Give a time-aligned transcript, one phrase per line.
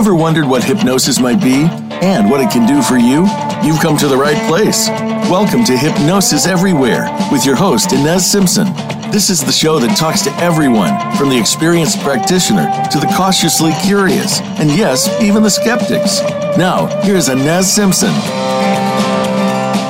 [0.00, 1.68] ever wondered what hypnosis might be
[2.00, 3.26] and what it can do for you?
[3.62, 4.88] You've come to the right place.
[5.28, 8.64] Welcome to Hypnosis Everywhere with your host, Inez Simpson.
[9.12, 13.72] This is the show that talks to everyone, from the experienced practitioner to the cautiously
[13.82, 16.22] curious, and yes, even the skeptics.
[16.56, 18.14] Now, here's Inez Simpson.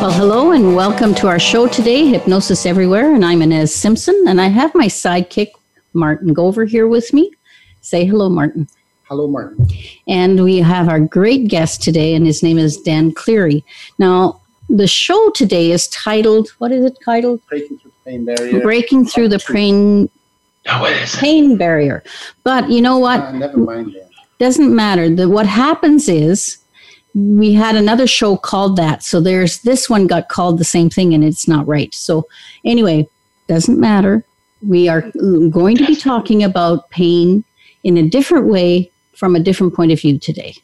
[0.02, 4.40] Well, hello and welcome to our show today, Hypnosis Everywhere, and I'm Inez Simpson, and
[4.40, 5.52] I have my sidekick,
[5.92, 7.30] Martin Gover, here with me.
[7.80, 8.66] Say hello, Martin.
[9.10, 9.66] Hello, Martin.
[10.06, 13.64] And we have our great guest today, and his name is Dan Cleary.
[13.98, 17.40] Now, the show today is titled, what is it titled?
[17.48, 18.60] Breaking through the pain barrier.
[18.60, 20.08] Breaking through the pain,
[20.64, 21.18] No, it isn't.
[21.20, 22.04] pain barrier.
[22.44, 23.18] But you know what?
[23.18, 24.10] Uh, never mind that.
[24.38, 25.12] doesn't matter.
[25.12, 26.58] The, what happens is
[27.12, 29.02] we had another show called that.
[29.02, 31.92] So there's this one got called the same thing and it's not right.
[31.92, 32.28] So
[32.64, 33.08] anyway,
[33.48, 34.24] doesn't matter.
[34.64, 35.10] We are
[35.50, 37.42] going to be talking about pain
[37.82, 40.54] in a different way from a different point of view today.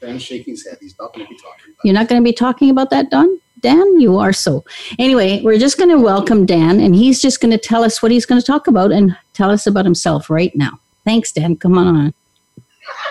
[0.00, 0.78] Dan's shaking his head.
[0.80, 3.10] He's not going to be talking about You're not going to be talking about that,
[3.10, 3.38] Don?
[3.60, 4.64] Dan, you are so.
[4.98, 8.10] Anyway, we're just going to welcome Dan and he's just going to tell us what
[8.10, 10.80] he's going to talk about and tell us about himself right now.
[11.04, 11.56] Thanks, Dan.
[11.56, 12.14] Come on.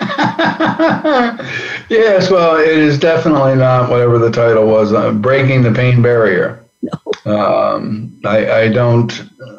[1.88, 4.92] yes, well, it is definitely not whatever the title was.
[4.92, 6.64] Uh, breaking the pain barrier.
[6.82, 6.98] No.
[7.32, 9.12] Um, I, I don't.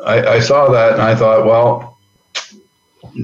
[0.06, 1.99] I, I saw that and I thought, well,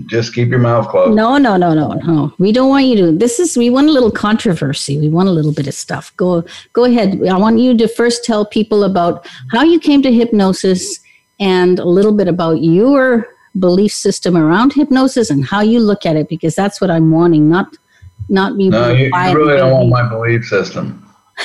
[0.07, 1.15] just keep your mouth closed.
[1.15, 2.33] No, no, no, no, no.
[2.37, 3.11] We don't want you to.
[3.11, 3.57] This is.
[3.57, 4.97] We want a little controversy.
[4.99, 6.15] We want a little bit of stuff.
[6.17, 7.21] Go, go ahead.
[7.27, 10.99] I want you to first tell people about how you came to hypnosis
[11.39, 13.27] and a little bit about your
[13.59, 17.49] belief system around hypnosis and how you look at it, because that's what I'm wanting.
[17.49, 17.75] Not,
[18.29, 18.69] not be.
[18.69, 21.01] No, you, you really don't want my belief system.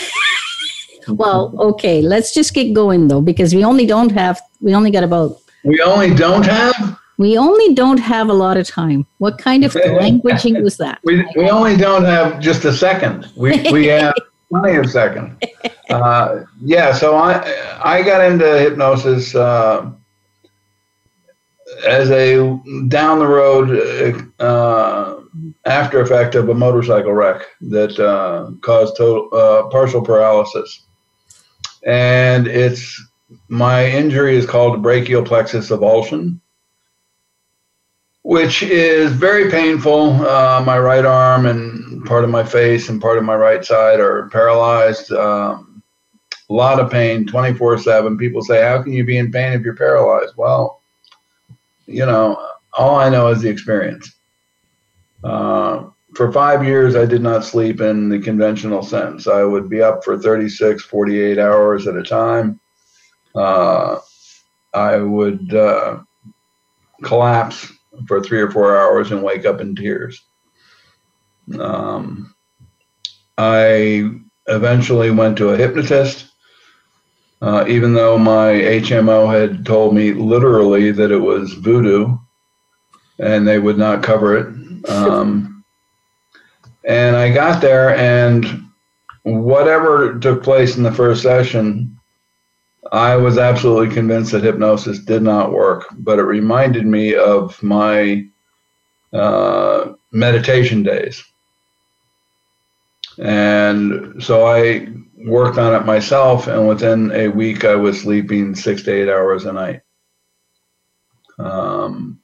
[1.08, 2.02] Well, okay.
[2.02, 4.40] Let's just get going though, because we only don't have.
[4.60, 5.38] We only got about.
[5.64, 6.98] We only don't have.
[7.20, 9.06] We only don't have a lot of time.
[9.18, 11.00] What kind of languaging was that?
[11.04, 13.30] We, we only don't have just a second.
[13.36, 14.14] We, we have
[14.50, 15.36] plenty of second.
[15.90, 17.32] Uh, yeah, so I
[17.84, 19.90] I got into hypnosis uh,
[21.86, 22.58] as a
[22.88, 25.16] down the road uh,
[25.66, 30.86] after effect of a motorcycle wreck that uh, caused total uh, partial paralysis,
[31.86, 32.98] and it's
[33.48, 36.40] my injury is called brachial plexus avulsion
[38.22, 40.12] which is very painful.
[40.26, 44.00] Uh, my right arm and part of my face and part of my right side
[44.00, 45.12] are paralyzed.
[45.12, 45.82] Um,
[46.48, 48.18] a lot of pain, 24 7.
[48.18, 50.34] People say, How can you be in pain if you're paralyzed?
[50.36, 50.82] Well,
[51.86, 54.16] you know, all I know is the experience.
[55.22, 59.28] Uh, for five years, I did not sleep in the conventional sense.
[59.28, 62.58] I would be up for 36, 48 hours at a time.
[63.34, 63.98] Uh,
[64.74, 66.00] I would uh,
[67.02, 67.72] collapse
[68.06, 70.24] for three or four hours and wake up in tears.
[71.58, 72.34] Um,
[73.38, 74.10] I
[74.46, 76.32] eventually went to a hypnotist,
[77.42, 82.18] uh, even though my HMO had told me literally that it was voodoo
[83.18, 84.88] and they would not cover it.
[84.88, 85.64] Um,
[86.84, 88.64] and I got there, and
[89.22, 91.99] whatever took place in the first session,
[92.92, 98.26] I was absolutely convinced that hypnosis did not work, but it reminded me of my
[99.12, 101.22] uh, meditation days.
[103.18, 108.82] And so I worked on it myself, and within a week, I was sleeping six
[108.84, 109.82] to eight hours a night.
[111.38, 112.20] Um,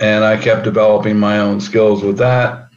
[0.00, 2.68] and I kept developing my own skills with that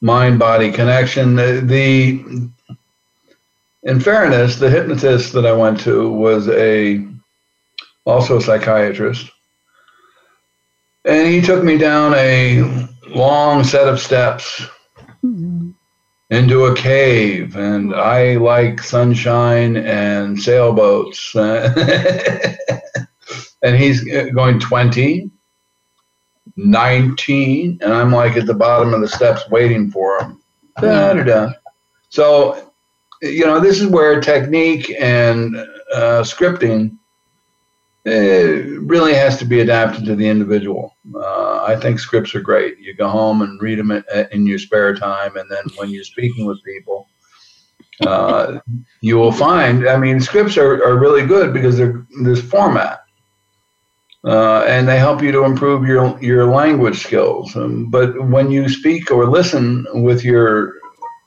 [0.00, 1.34] mind body connection.
[1.34, 2.50] The, the
[3.84, 7.06] in fairness, the hypnotist that I went to was a
[8.04, 9.30] also a psychiatrist,
[11.04, 14.62] and he took me down a long set of steps
[15.20, 15.70] hmm.
[16.30, 22.56] into a cave, and I like sunshine and sailboats, and
[23.76, 24.02] he's
[24.32, 25.30] going twenty.
[26.60, 30.40] 19 and i'm like at the bottom of the steps waiting for him
[30.80, 31.52] Da-da-da.
[32.08, 32.67] so
[33.22, 35.56] you know, this is where technique and
[35.92, 36.96] uh, scripting
[38.06, 40.96] uh, really has to be adapted to the individual.
[41.14, 42.78] Uh, I think scripts are great.
[42.78, 46.04] You go home and read them in, in your spare time, and then when you're
[46.04, 47.08] speaking with people,
[48.06, 48.60] uh,
[49.00, 49.88] you will find.
[49.88, 53.04] I mean, scripts are, are really good because they're this format.
[54.24, 57.54] Uh, and they help you to improve your your language skills.
[57.54, 60.74] Um, but when you speak or listen with your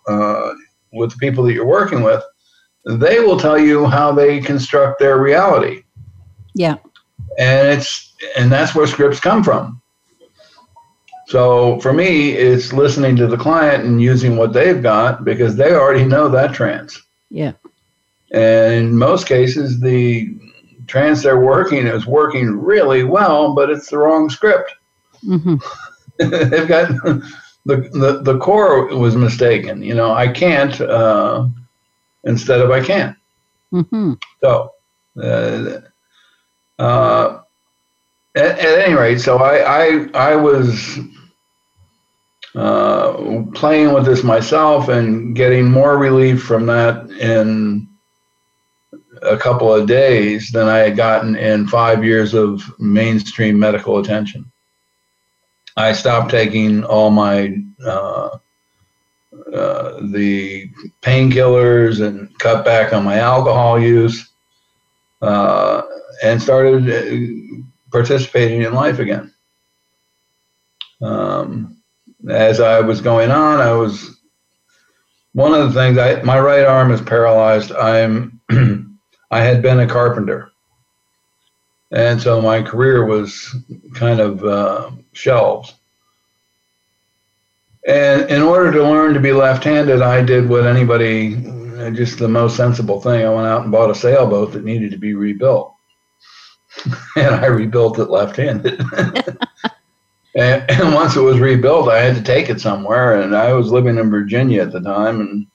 [0.07, 0.53] uh,
[0.91, 2.23] with the people that you're working with,
[2.85, 5.83] they will tell you how they construct their reality.
[6.53, 6.77] Yeah.
[7.37, 9.81] And it's and that's where scripts come from.
[11.27, 15.73] So for me, it's listening to the client and using what they've got because they
[15.73, 17.01] already know that trance.
[17.29, 17.53] Yeah.
[18.33, 20.29] And in most cases, the
[20.87, 24.73] trance they're working is working really well, but it's the wrong script.
[25.21, 25.55] hmm
[26.19, 26.91] They've got
[27.65, 29.81] the, the the core was mistaken.
[29.83, 31.47] You know, I can't uh,
[32.23, 33.15] instead of I can.
[33.71, 34.13] hmm
[34.43, 34.71] So,
[35.21, 35.81] uh,
[36.79, 37.41] uh,
[38.35, 40.99] at, at any rate, so I I, I was
[42.55, 47.87] uh, playing with this myself and getting more relief from that in
[49.21, 54.50] a couple of days than I had gotten in five years of mainstream medical attention.
[55.77, 58.37] I stopped taking all my uh,
[59.53, 60.69] uh, the
[61.01, 64.29] painkillers and cut back on my alcohol use
[65.21, 65.81] uh,
[66.23, 67.51] and started uh,
[67.91, 69.33] participating in life again.
[71.01, 71.81] Um,
[72.29, 74.21] as I was going on, I was
[75.33, 75.97] one of the things.
[75.97, 77.71] I my right arm is paralyzed.
[77.71, 78.39] I'm
[79.31, 80.50] I had been a carpenter,
[81.91, 83.55] and so my career was
[83.93, 85.73] kind of uh, shelved.
[87.87, 91.35] And in order to learn to be left-handed, I did what anybody,
[91.93, 93.25] just the most sensible thing.
[93.25, 95.73] I went out and bought a sailboat that needed to be rebuilt,
[97.15, 98.79] and I rebuilt it left-handed.
[100.35, 103.71] and, and once it was rebuilt, I had to take it somewhere, and I was
[103.71, 105.47] living in Virginia at the time, and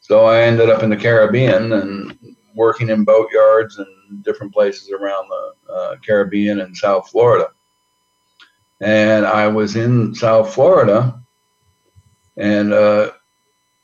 [0.00, 2.18] so I ended up in the Caribbean and
[2.54, 3.78] working in boat yards
[4.22, 7.48] different places around the uh, Caribbean and South Florida.
[8.80, 11.20] And I was in South Florida
[12.36, 13.12] and uh,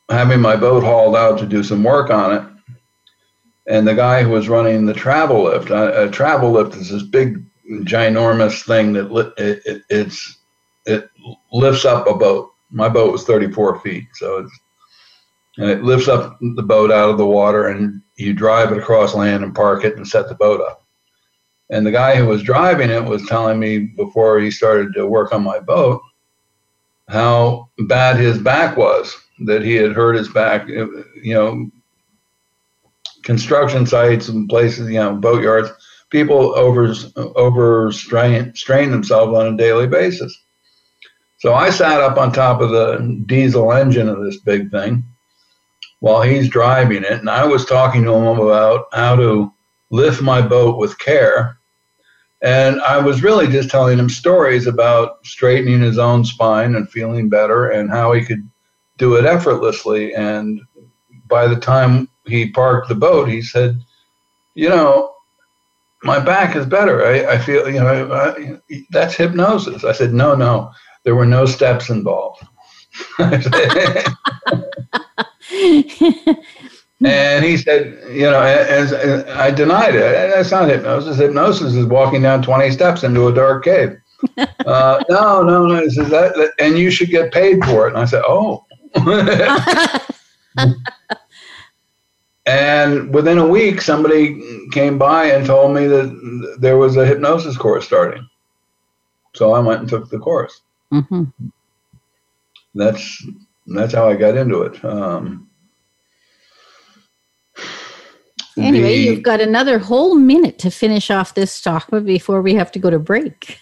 [0.09, 2.49] having my boat hauled out to do some work on it.
[3.67, 7.05] And the guy who was running the travel lift, uh, a travel lift is this
[7.05, 7.45] big,
[7.85, 10.13] ginormous thing that li- it, it,
[10.85, 11.11] it
[11.53, 12.53] lifts up a boat.
[12.71, 14.61] My boat was 34 feet, so it's
[15.59, 19.15] and it lifts up the boat out of the water, and you drive it across
[19.15, 20.85] land and park it and set the boat up.
[21.71, 25.33] And the guy who was driving it was telling me before he started to work
[25.33, 26.03] on my boat
[27.09, 29.15] how bad his back was,
[29.47, 31.71] that he had hurt his back, you know,
[33.23, 35.71] construction sites and places, you know, boatyards,
[36.11, 40.37] people over overstrain strain themselves on a daily basis.
[41.39, 45.05] So I sat up on top of the diesel engine of this big thing
[46.03, 49.55] while he's driving it, and I was talking to him about how to
[49.91, 51.61] lift my boat with care.
[52.43, 57.29] And I was really just telling him stories about straightening his own spine and feeling
[57.29, 58.51] better and how he could
[58.99, 60.13] do it effortlessly.
[60.13, 60.61] And
[61.29, 63.81] by the time he parked the boat, he said,
[64.55, 65.15] You know,
[66.03, 67.07] my back is better.
[67.07, 68.59] I, I feel, you know, I,
[68.91, 69.85] that's hypnosis.
[69.85, 70.73] I said, No, no,
[71.05, 72.45] there were no steps involved.
[77.05, 80.31] And he said, you know, as, as I denied it.
[80.33, 81.17] That's not hypnosis.
[81.17, 83.97] Hypnosis is walking down 20 steps into a dark cave.
[84.39, 85.83] uh, no, no, no.
[85.83, 87.95] He says that, that, and you should get paid for it.
[87.95, 88.65] And I said, oh.
[92.47, 97.57] and within a week, somebody came by and told me that there was a hypnosis
[97.57, 98.29] course starting.
[99.35, 100.61] So I went and took the course.
[100.91, 101.25] hmm
[102.75, 103.25] That's
[103.67, 104.85] that's how I got into it.
[104.85, 105.49] Um,
[108.59, 112.71] Anyway, the- you've got another whole minute to finish off this talk before we have
[112.73, 113.59] to go to break.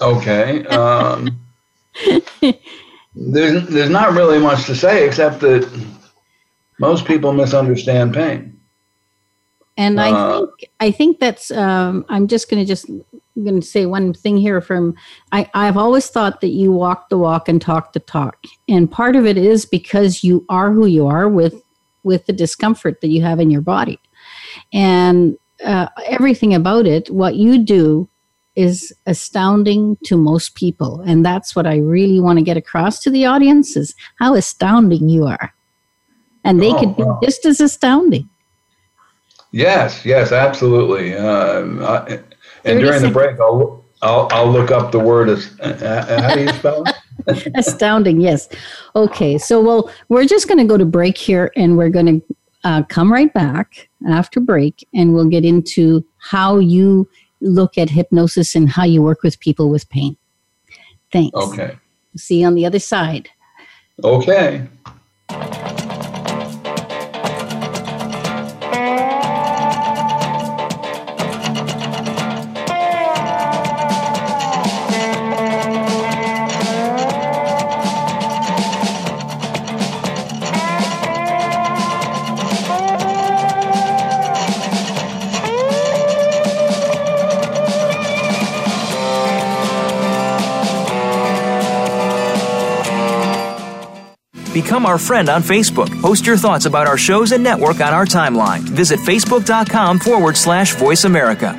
[0.00, 0.64] Okay.
[0.66, 1.38] Um,
[3.14, 5.68] there's there's not really much to say except that
[6.80, 8.58] most people misunderstand pain.
[9.76, 12.86] And I Uh, think I think that's um, I'm just going to just
[13.36, 14.94] going to say one thing here from
[15.32, 18.36] I I've always thought that you walk the walk and talk the talk,
[18.68, 21.62] and part of it is because you are who you are with
[22.02, 23.98] with the discomfort that you have in your body,
[24.72, 27.10] and uh, everything about it.
[27.10, 28.08] What you do
[28.54, 33.10] is astounding to most people, and that's what I really want to get across to
[33.10, 35.54] the audience: is how astounding you are,
[36.44, 37.20] and they Oh, could be wow.
[37.22, 38.28] just as astounding.
[39.52, 41.14] Yes, yes, absolutely.
[41.14, 42.20] Um, I,
[42.64, 45.28] and 30 during the break, I'll, I'll I'll look up the word.
[45.28, 47.52] As, uh, how do you spell it?
[47.54, 48.48] Astounding, yes.
[48.96, 52.36] Okay, so well, we're just going to go to break here, and we're going to
[52.64, 57.08] uh, come right back after break, and we'll get into how you
[57.40, 60.16] look at hypnosis and how you work with people with pain.
[61.10, 61.34] Thanks.
[61.34, 61.76] Okay.
[62.16, 63.28] See you on the other side.
[64.02, 64.66] Okay.
[94.62, 95.90] Become our friend on Facebook.
[96.00, 98.60] Post your thoughts about our shows and network on our timeline.
[98.60, 101.52] Visit facebook.com forward slash voice America.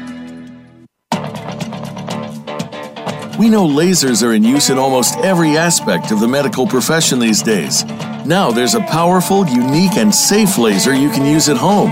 [3.37, 7.43] We know lasers are in use in almost every aspect of the medical profession these
[7.43, 7.83] days.
[8.25, 11.91] Now there's a powerful, unique, and safe laser you can use at home.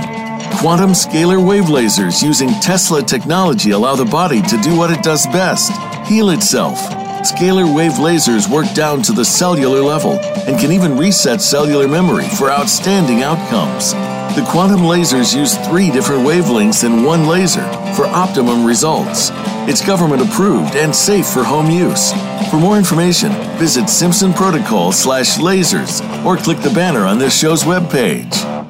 [0.60, 5.26] Quantum scalar wave lasers using Tesla technology allow the body to do what it does
[5.28, 5.74] best
[6.08, 7.01] heal itself.
[7.24, 10.14] Scalar wave lasers work down to the cellular level
[10.48, 13.94] and can even reset cellular memory for outstanding outcomes.
[14.36, 19.30] The quantum lasers use three different wavelengths in one laser for optimum results.
[19.70, 22.12] It's government approved and safe for home use.
[22.50, 27.64] For more information, visit Simpson Protocol slash lasers or click the banner on this show's
[27.64, 28.61] webpage.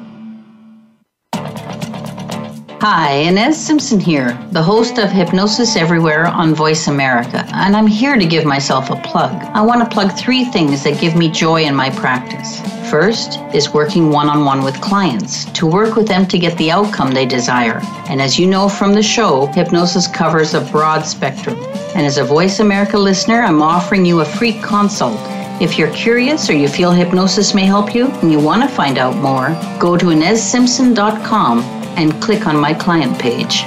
[2.81, 8.17] Hi, Inez Simpson here, the host of Hypnosis Everywhere on Voice America, and I'm here
[8.17, 9.31] to give myself a plug.
[9.53, 12.59] I want to plug three things that give me joy in my practice.
[12.89, 16.71] First is working one on one with clients to work with them to get the
[16.71, 17.81] outcome they desire.
[18.09, 21.59] And as you know from the show, hypnosis covers a broad spectrum.
[21.93, 25.19] And as a Voice America listener, I'm offering you a free consult.
[25.61, 28.97] If you're curious or you feel hypnosis may help you and you want to find
[28.97, 33.61] out more, go to InezSimpson.com and click on my client page.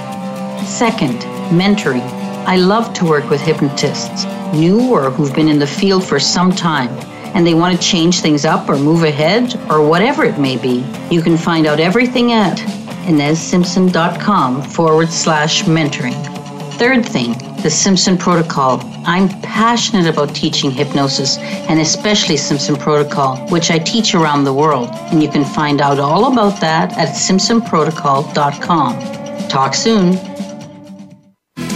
[0.67, 2.03] Second, mentoring.
[2.47, 6.53] I love to work with hypnotists, new or who've been in the field for some
[6.53, 6.91] time,
[7.35, 10.85] and they want to change things up or move ahead or whatever it may be.
[11.11, 12.59] You can find out everything at
[13.07, 16.34] InezSimpson.com forward slash mentoring.
[16.77, 18.81] Third thing, the Simpson Protocol.
[19.07, 24.89] I'm passionate about teaching hypnosis and especially Simpson Protocol, which I teach around the world.
[24.93, 29.49] And you can find out all about that at simpsonprotocol.com.
[29.49, 30.19] Talk soon.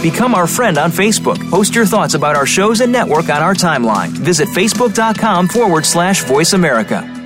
[0.01, 1.49] Become our friend on Facebook.
[1.49, 4.09] Post your thoughts about our shows and network on our timeline.
[4.09, 7.18] Visit facebook.com forward slash voice America.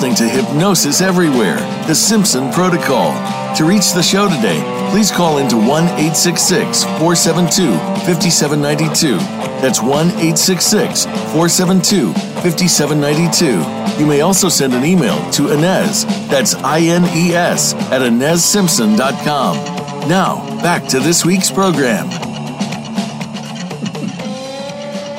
[0.00, 3.12] Listening to Hypnosis Everywhere, the Simpson Protocol.
[3.56, 4.58] To reach the show today,
[4.90, 7.72] please call into 1 866 472
[8.06, 9.18] 5792.
[9.60, 14.00] That's 1 866 472 5792.
[14.00, 20.08] You may also send an email to Inez, that's I N E S, at InezSimpson.com.
[20.08, 22.29] Now, back to this week's program.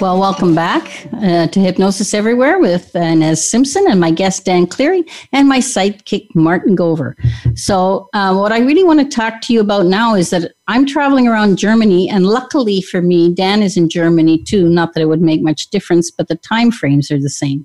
[0.02, 4.66] Well, welcome back uh, to Hypnosis Everywhere with uh, Inez Simpson and my guest Dan
[4.66, 7.14] Cleary and my sidekick Martin Gover.
[7.56, 10.88] So, uh, what I really want to talk to you about now is that I'm
[10.88, 14.68] traveling around Germany, and luckily for me, Dan is in Germany too.
[14.70, 17.64] Not that it would make much difference, but the time frames are the same.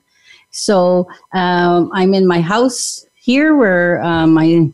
[0.50, 4.70] So, um, I'm in my house here where uh, my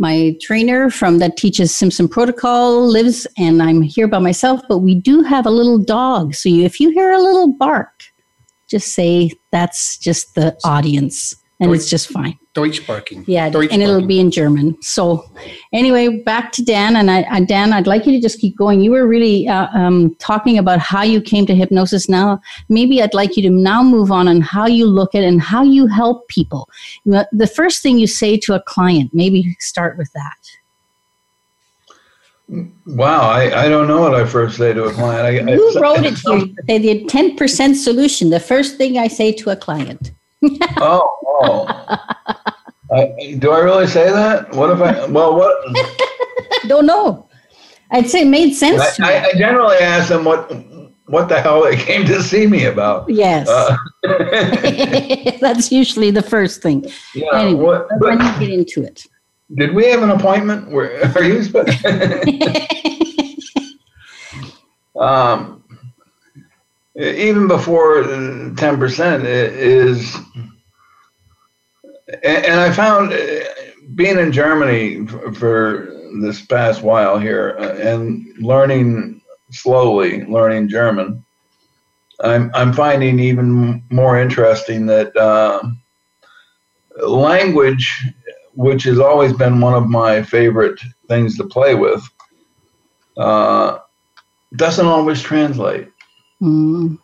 [0.00, 4.62] my trainer from that teaches Simpson Protocol lives, and I'm here by myself.
[4.68, 8.02] But we do have a little dog, so you, if you hear a little bark,
[8.66, 12.39] just say that's just the audience, and it's just fine.
[12.52, 13.24] Deutsch barking.
[13.28, 14.08] Yeah, Deutsch and it'll barking.
[14.08, 14.76] be in German.
[14.82, 15.24] So,
[15.72, 18.80] anyway, back to Dan, and I, I Dan, I'd like you to just keep going.
[18.80, 22.08] You were really uh, um, talking about how you came to hypnosis.
[22.08, 25.40] Now, maybe I'd like you to now move on on how you look at and
[25.40, 26.68] how you help people.
[27.04, 30.36] You know, The first thing you say to a client, maybe start with that.
[32.84, 35.22] Wow, I, I don't know what I first say to a client.
[35.24, 36.46] I, I- You wrote it here.
[36.68, 38.30] Say the ten percent solution.
[38.30, 40.10] The first thing I say to a client.
[40.78, 41.66] Oh, oh.
[42.92, 44.50] I, do I really say that?
[44.52, 45.06] What if I?
[45.06, 45.54] Well, what?
[46.66, 47.28] Don't know.
[47.92, 49.04] I'd say it made sense I, to.
[49.04, 50.50] I, I generally ask them what
[51.06, 53.08] what the hell they came to see me about.
[53.10, 53.48] yes.
[53.48, 53.76] Uh,
[55.40, 56.84] That's usually the first thing.
[57.14, 59.06] yeah, Anyway, what, but when you get into it.
[59.56, 60.70] did we have an appointment?
[60.70, 61.42] Where are you?
[65.00, 65.59] um,
[66.96, 68.02] even before
[68.56, 70.16] ten percent is,
[72.22, 73.40] and, I found uh,
[73.94, 79.20] being in Germany for this past while here uh, and learning
[79.50, 81.24] slowly, learning German.
[82.22, 85.62] I'm I'm finding even more interesting that uh,
[87.06, 88.04] language,
[88.54, 92.02] which has always been one of my favorite things to play with,
[93.16, 93.78] uh,
[94.56, 95.88] doesn't always translate.
[96.42, 96.98] Mm,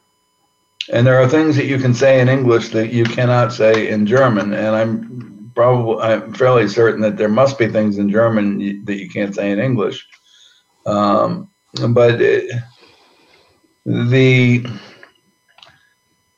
[0.93, 4.07] And there are things that you can say in English that you cannot say in
[4.07, 4.53] German.
[4.55, 9.09] And I'm probably I'm fairly certain that there must be things in German that you
[9.11, 10.07] can't say in English.
[10.87, 11.51] Um,
[11.91, 12.51] but it,
[13.85, 14.67] the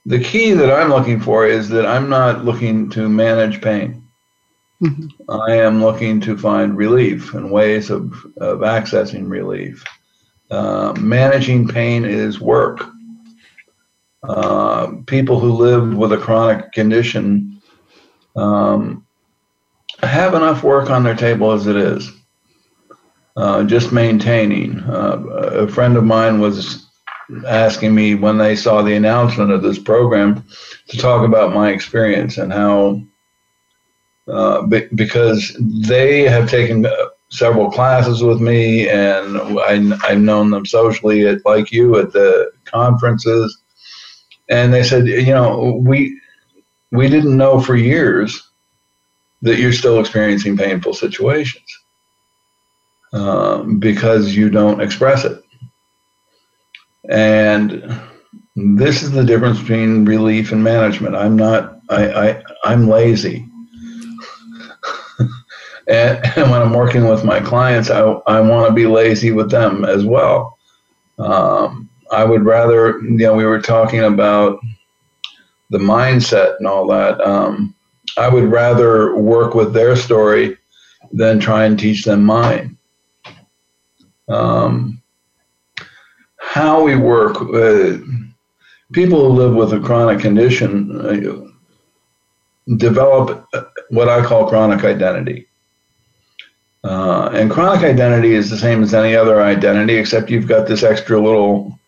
[0.06, 4.08] the key that I'm looking for is that I'm not looking to manage pain.
[4.80, 5.12] mhm.
[5.28, 9.84] I am looking to find relief and ways of, of accessing relief.
[10.50, 12.82] Uh, managing pain is work.
[14.22, 17.60] Uh, people who live with a chronic condition
[18.36, 19.06] um,
[20.00, 22.10] have enough work on their table as it is.
[23.36, 24.80] Uh, just maintaining.
[24.80, 25.18] Uh,
[25.64, 26.86] a friend of mine was
[27.46, 30.44] asking me when they saw the announcement of this program
[30.88, 33.00] to talk about my experience and how,
[34.28, 36.86] uh, be- because they have taken
[37.30, 42.50] several classes with me and I, I've known them socially at, like you at the
[42.64, 43.62] conferences.
[44.48, 46.18] And they said, you know, we,
[46.90, 48.50] we didn't know for years
[49.42, 51.64] that you're still experiencing painful situations
[53.12, 55.42] um, because you don't express it.
[57.10, 58.00] And
[58.56, 61.14] this is the difference between relief and management.
[61.14, 63.46] I'm not, I, I, I'm lazy.
[65.88, 69.50] And, and, when I'm working with my clients, I, I want to be lazy with
[69.50, 70.58] them as well.
[71.18, 74.60] Um, I would rather, you know, we were talking about
[75.70, 77.20] the mindset and all that.
[77.20, 77.74] Um,
[78.16, 80.56] I would rather work with their story
[81.12, 82.76] than try and teach them mine.
[84.28, 85.02] Um,
[86.38, 87.98] how we work, uh,
[88.92, 93.46] people who live with a chronic condition uh, develop
[93.90, 95.47] what I call chronic identity.
[96.84, 100.82] Uh, and chronic identity is the same as any other identity, except you've got this
[100.82, 101.78] extra little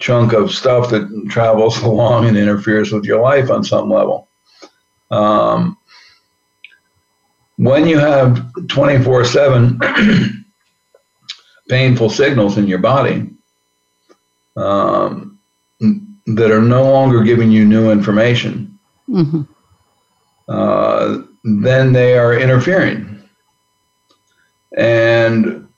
[0.00, 4.28] chunk of stuff that travels along and interferes with your life on some level.
[5.10, 5.76] Um,
[7.56, 9.78] when you have 24 7
[11.68, 13.30] painful signals in your body
[14.56, 15.38] um,
[16.26, 19.42] that are no longer giving you new information, mm-hmm.
[20.48, 23.11] uh, then they are interfering.
[24.76, 25.68] And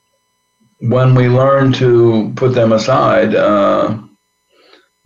[0.79, 3.97] when we learn to put them aside uh,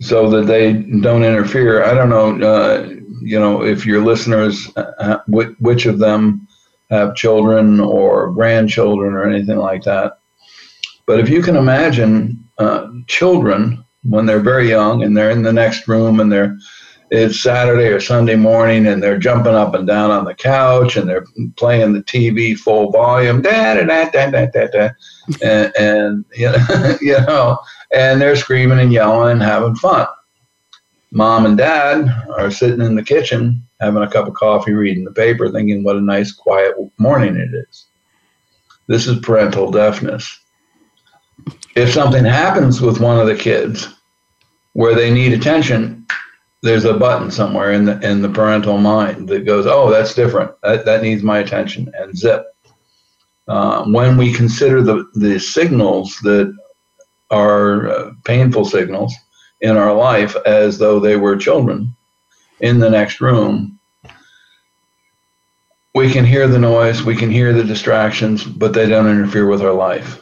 [0.00, 2.88] so that they don't interfere, I don't know, uh,
[3.22, 6.46] you know, if your listeners, uh, which of them
[6.90, 10.18] have children or grandchildren or anything like that.
[11.06, 15.52] But if you can imagine uh, children when they're very young and they're in the
[15.52, 16.58] next room and they're
[17.10, 21.08] it's Saturday or Sunday morning and they're jumping up and down on the couch and
[21.08, 24.88] they're playing the TV full volume, da da da da da da, da
[25.42, 27.58] and, and you know, you know,
[27.92, 30.06] and they're screaming and yelling and having fun.
[31.12, 35.12] Mom and Dad are sitting in the kitchen having a cup of coffee, reading the
[35.12, 37.86] paper, thinking what a nice quiet morning it is.
[38.86, 40.40] This is parental deafness.
[41.74, 43.88] If something happens with one of the kids
[44.74, 46.06] where they need attention,
[46.62, 50.52] there's a button somewhere in the in the parental mind that goes, "Oh, that's different.
[50.62, 52.44] That, that needs my attention," and zip.
[53.48, 56.54] Uh, when we consider the the signals that
[57.30, 59.14] are uh, painful signals
[59.60, 61.94] in our life as though they were children,
[62.60, 63.78] in the next room,
[65.94, 69.62] we can hear the noise, we can hear the distractions, but they don't interfere with
[69.62, 70.20] our life.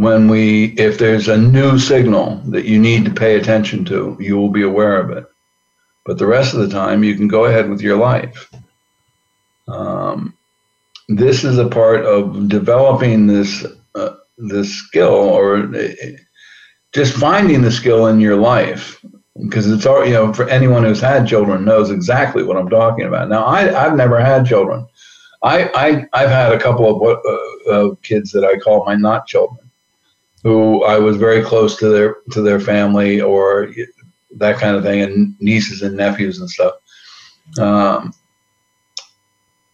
[0.00, 4.38] When we, if there's a new signal that you need to pay attention to, you
[4.38, 5.26] will be aware of it.
[6.06, 8.50] But the rest of the time, you can go ahead with your life.
[9.68, 10.34] Um,
[11.08, 15.88] this is a part of developing this uh, this skill, or uh,
[16.92, 19.04] just finding the skill in your life
[19.44, 23.06] because it's all you know for anyone who's had children knows exactly what I'm talking
[23.06, 23.28] about.
[23.28, 24.86] Now I I've never had children.
[25.42, 29.26] I, I I've had a couple of uh, uh, kids that I call my not
[29.26, 29.59] children,
[30.42, 33.68] who I was very close to their to their family or
[34.36, 36.74] that kind of thing, and nieces and nephews and stuff.
[37.58, 38.12] Um,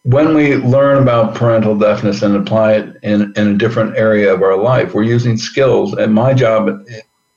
[0.03, 4.41] when we learn about parental deafness and apply it in, in a different area of
[4.41, 5.93] our life, we're using skills.
[5.93, 6.69] And my job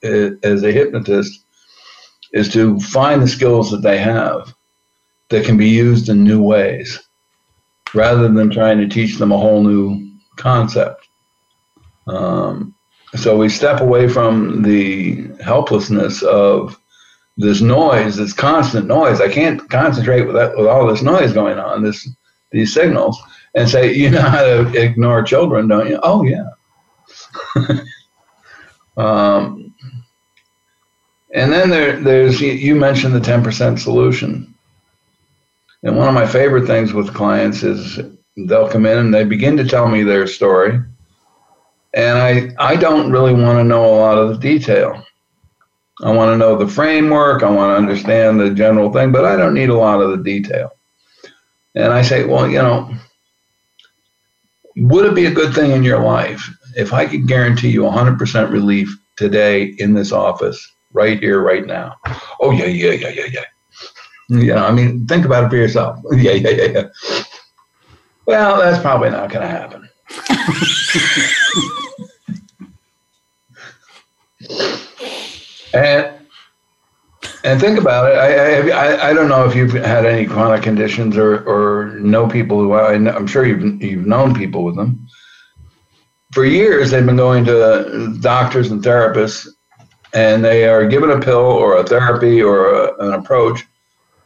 [0.04, 1.44] as a hypnotist
[2.32, 4.54] is to find the skills that they have
[5.30, 7.00] that can be used in new ways
[7.92, 11.08] rather than trying to teach them a whole new concept.
[12.06, 12.74] Um,
[13.16, 16.81] so we step away from the helplessness of
[17.37, 19.20] this noise, this constant noise.
[19.20, 22.09] I can't concentrate with that, with all this noise going on, this
[22.53, 23.20] these signals,
[23.55, 25.99] and say, you know how to ignore children, don't you?
[26.03, 26.49] Oh yeah.
[28.96, 29.75] um,
[31.33, 34.55] and then there, there's you mentioned the 10% solution.
[35.83, 37.99] And one of my favorite things with clients is
[38.37, 40.81] they'll come in and they begin to tell me their story.
[41.94, 45.05] And I, I don't really want to know a lot of the detail.
[46.03, 49.37] I want to know the framework, I want to understand the general thing, but I
[49.37, 50.70] don't need a lot of the detail.
[51.74, 52.94] And I say, well, you know,
[54.76, 58.50] would it be a good thing in your life if I could guarantee you 100%
[58.50, 61.96] relief today in this office, right here, right now.
[62.40, 63.44] Oh, yeah, yeah, yeah, yeah, yeah.
[64.31, 65.98] You know, I mean, think about it for yourself.
[66.12, 66.88] Yeah, yeah, yeah, yeah.
[68.26, 69.89] Well, that's probably not going to happen.
[75.75, 76.20] And
[77.44, 78.16] and think about it.
[78.16, 82.59] I, I I don't know if you've had any chronic conditions or or know people
[82.59, 85.07] who I I'm sure you've you've known people with them.
[86.33, 89.49] For years, they've been going to doctors and therapists,
[90.12, 93.64] and they are given a pill or a therapy or a, an approach,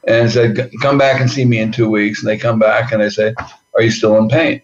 [0.07, 3.01] and said, "Come back and see me in two weeks." And they come back and
[3.01, 3.35] they say,
[3.75, 4.61] "Are you still in pain?"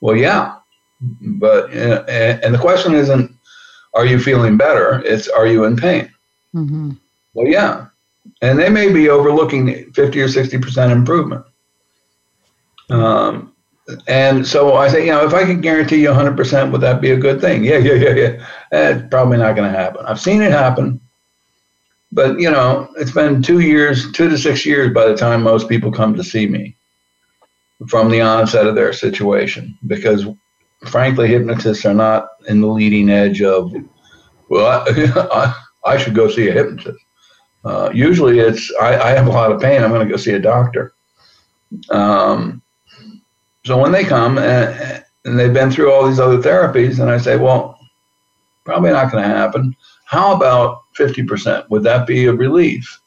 [0.00, 0.56] Well, yeah,
[1.00, 3.34] but and the question isn't,
[3.94, 6.10] "Are you feeling better?" It's, "Are you in pain?"
[6.54, 6.92] Mm-hmm.
[7.34, 7.86] Well, yeah.
[8.42, 11.44] And they may be overlooking 50 or 60% improvement.
[12.88, 13.52] Um,
[14.06, 17.10] and so I say, you know, if I could guarantee you 100%, would that be
[17.10, 17.64] a good thing?
[17.64, 18.46] Yeah, yeah, yeah, yeah.
[18.72, 20.04] It's probably not going to happen.
[20.06, 21.00] I've seen it happen.
[22.12, 25.68] But, you know, it's been two years, two to six years by the time most
[25.68, 26.76] people come to see me
[27.88, 29.76] from the onset of their situation.
[29.86, 30.26] Because,
[30.86, 33.72] frankly, hypnotists are not in the leading edge of,
[34.48, 36.98] well, I, I should go see a hypnotist.
[37.64, 40.32] Uh, usually it's, I, I, have a lot of pain, I'm going to go see
[40.32, 40.94] a doctor.
[41.90, 42.62] Um,
[43.66, 47.18] so when they come and, and they've been through all these other therapies, and I
[47.18, 47.78] say, well,
[48.64, 49.76] probably not going to happen.
[50.06, 51.68] How about 50%?
[51.68, 52.98] Would that be a relief?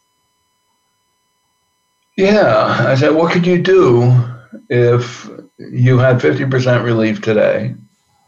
[2.16, 2.86] Yeah.
[2.88, 4.33] I said, what could you do
[4.74, 7.76] if you had 50% relief today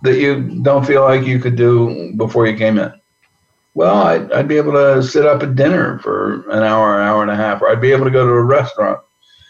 [0.03, 2.93] that you don't feel like you could do before you came in?
[3.73, 7.23] Well, I'd, I'd be able to sit up at dinner for an hour, an hour
[7.23, 8.99] and a half, or I'd be able to go to a restaurant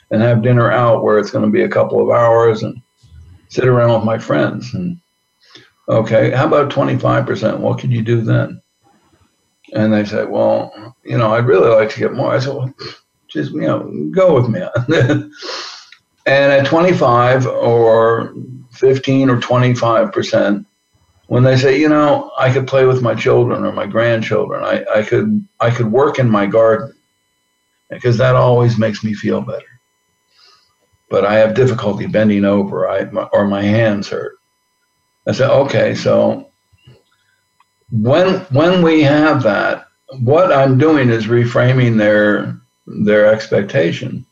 [0.09, 2.81] and have dinner out where it's going to be a couple of hours and
[3.49, 4.73] sit around with my friends.
[4.73, 4.97] And
[5.89, 7.59] okay, how about 25%?
[7.59, 8.61] What could you do then?
[9.73, 12.33] And they say, well, you know, I'd really like to get more.
[12.33, 12.73] I said, well,
[13.27, 14.61] just, you know, go with me.
[16.25, 18.33] and at 25 or
[18.71, 20.65] 15 or 25%,
[21.27, 24.85] when they say, you know, I could play with my children or my grandchildren, I,
[24.93, 26.93] I could I could work in my garden
[27.89, 29.65] because that always makes me feel better.
[31.09, 34.37] But I have difficulty bending over, I my, or my hands hurt.
[35.27, 36.51] I said, okay, so
[37.91, 39.87] when when we have that,
[40.19, 44.25] what I'm doing is reframing their their expectation.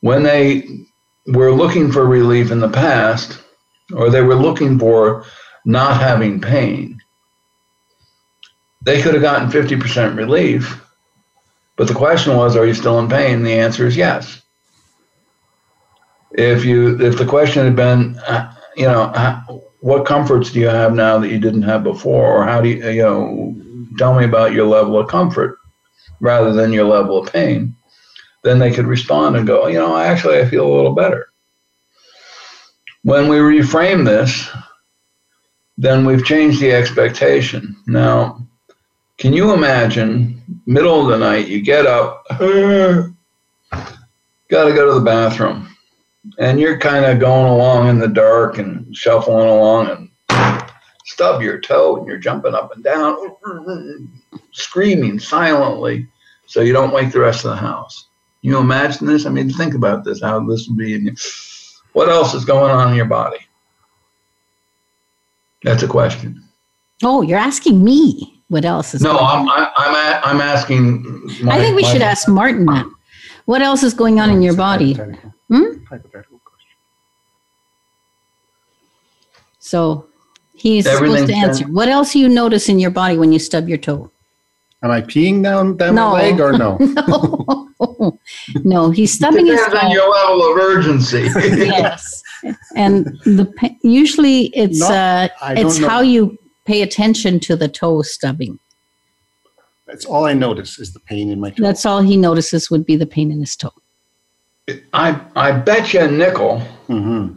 [0.00, 0.86] When they
[1.26, 3.40] were looking for relief in the past,
[3.92, 5.24] or they were looking for
[5.64, 7.00] not having pain.
[8.82, 10.82] They could have gotten 50% relief,
[11.76, 13.42] but the question was, are you still in pain?
[13.42, 14.42] The answer is yes.
[16.32, 20.94] If you, if the question had been, uh, you know, what comforts do you have
[20.94, 23.56] now that you didn't have before, or how do you, you know,
[23.98, 25.58] tell me about your level of comfort
[26.20, 27.74] rather than your level of pain,
[28.42, 31.32] then they could respond and go, you know, actually, I feel a little better.
[33.02, 34.48] When we reframe this,
[35.78, 37.76] then we've changed the expectation.
[37.86, 38.46] Now,
[39.18, 42.40] can you imagine, middle of the night, you get up, got
[43.70, 45.74] to go to the bathroom,
[46.38, 50.10] and you're kind of going along in the dark and shuffling along and
[51.04, 53.16] stub your toe, and you're jumping up and down,
[54.52, 56.06] screaming silently
[56.46, 58.08] so you don't wake the rest of the house.
[58.42, 59.26] You imagine this?
[59.26, 61.14] I mean, think about this, how this would be in you.
[61.92, 63.38] What else is going on in your body?
[65.62, 66.42] That's a question.
[67.02, 68.42] Oh, you're asking me.
[68.48, 69.02] What else is?
[69.02, 71.02] No, I'm I, I'm a, I'm asking.
[71.42, 72.86] My, I think we should ask Martin that.
[73.44, 74.94] What else is going on in your body?
[75.48, 75.84] Hmm?
[79.58, 80.06] So
[80.54, 81.64] he's supposed to answer.
[81.66, 84.10] What else do you notice in your body when you stub your toe?
[84.82, 86.10] Am I peeing down down no.
[86.10, 86.78] my leg or no?
[87.78, 88.18] no,
[88.64, 88.90] no.
[88.90, 89.78] He's stubbing his toe.
[89.78, 91.22] on your level of urgency.
[91.34, 92.20] yes
[92.76, 95.88] and the usually it's Not, uh, it's know.
[95.88, 98.58] how you pay attention to the toe stubbing.
[99.86, 101.62] That's all I notice is the pain in my toe.
[101.62, 103.72] That's all he notices would be the pain in his toe.
[104.92, 107.36] I I bet you a nickel mm-hmm.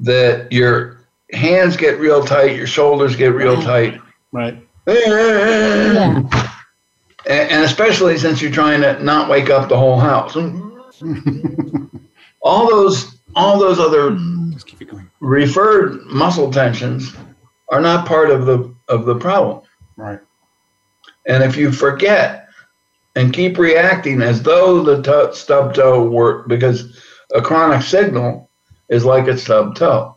[0.00, 1.00] that your
[1.32, 4.00] hands get real tight, your shoulders get real tight.
[4.32, 4.60] Right.
[4.86, 6.43] Yeah.
[7.26, 10.36] And especially since you're trying to not wake up the whole house.
[12.42, 15.10] all those all those other Let's keep it going.
[15.20, 17.14] Referred muscle tensions
[17.70, 19.62] are not part of the of the problem.
[19.96, 20.20] Right.
[21.26, 22.48] And if you forget
[23.16, 27.00] and keep reacting as though the t- stub toe were because
[27.34, 28.50] a chronic signal
[28.88, 30.16] is like a stub toe.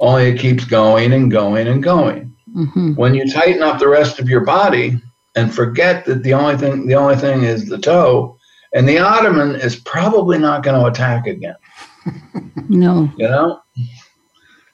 [0.00, 2.34] only it keeps going and going and going.
[2.54, 2.94] Mm-hmm.
[2.94, 5.00] When you tighten up the rest of your body
[5.36, 8.36] and forget that the only thing the only thing is the toe,
[8.74, 11.56] and the ottoman is probably not going to attack again.
[12.68, 13.08] No.
[13.16, 13.60] You know.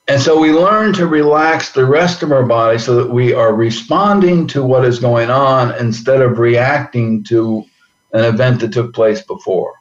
[0.09, 3.53] And so we learn to relax the rest of our body so that we are
[3.55, 7.65] responding to what is going on instead of reacting to
[8.15, 9.75] an event that took place before.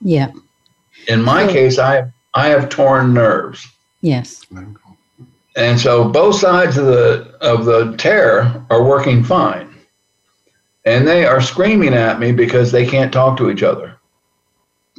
[0.00, 0.30] Yeah.
[1.08, 3.66] In my So- case, I I have torn nerves.
[4.00, 4.40] Yes.
[5.56, 9.74] And so both sides of the of the tear are working fine.
[10.86, 13.98] And they are screaming at me because they can't talk to each other.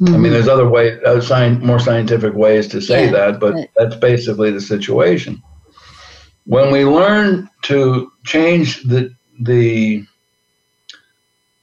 [0.06, 3.54] I mean, there's other ways, uh, sci- more scientific ways to say Yeah, that, but
[3.54, 5.42] but- that's basically the situation.
[6.44, 10.04] When we learn to change the the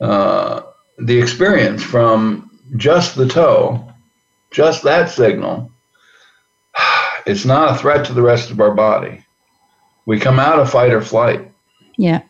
[0.02, 0.62] uh,
[0.98, 3.88] the experience from just the toe,
[4.52, 5.72] just that signal,
[7.26, 9.26] it's not a threat to the rest of our body.
[10.06, 11.50] We come out of fight or flight.
[11.98, 12.22] yeah.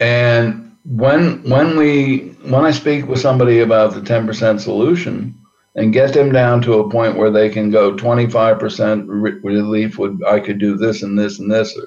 [0.00, 5.34] And when when we when I speak with somebody about the 10% solution
[5.74, 10.22] and get them down to a point where they can go 25% re- relief would
[10.26, 11.78] I could do this and this and this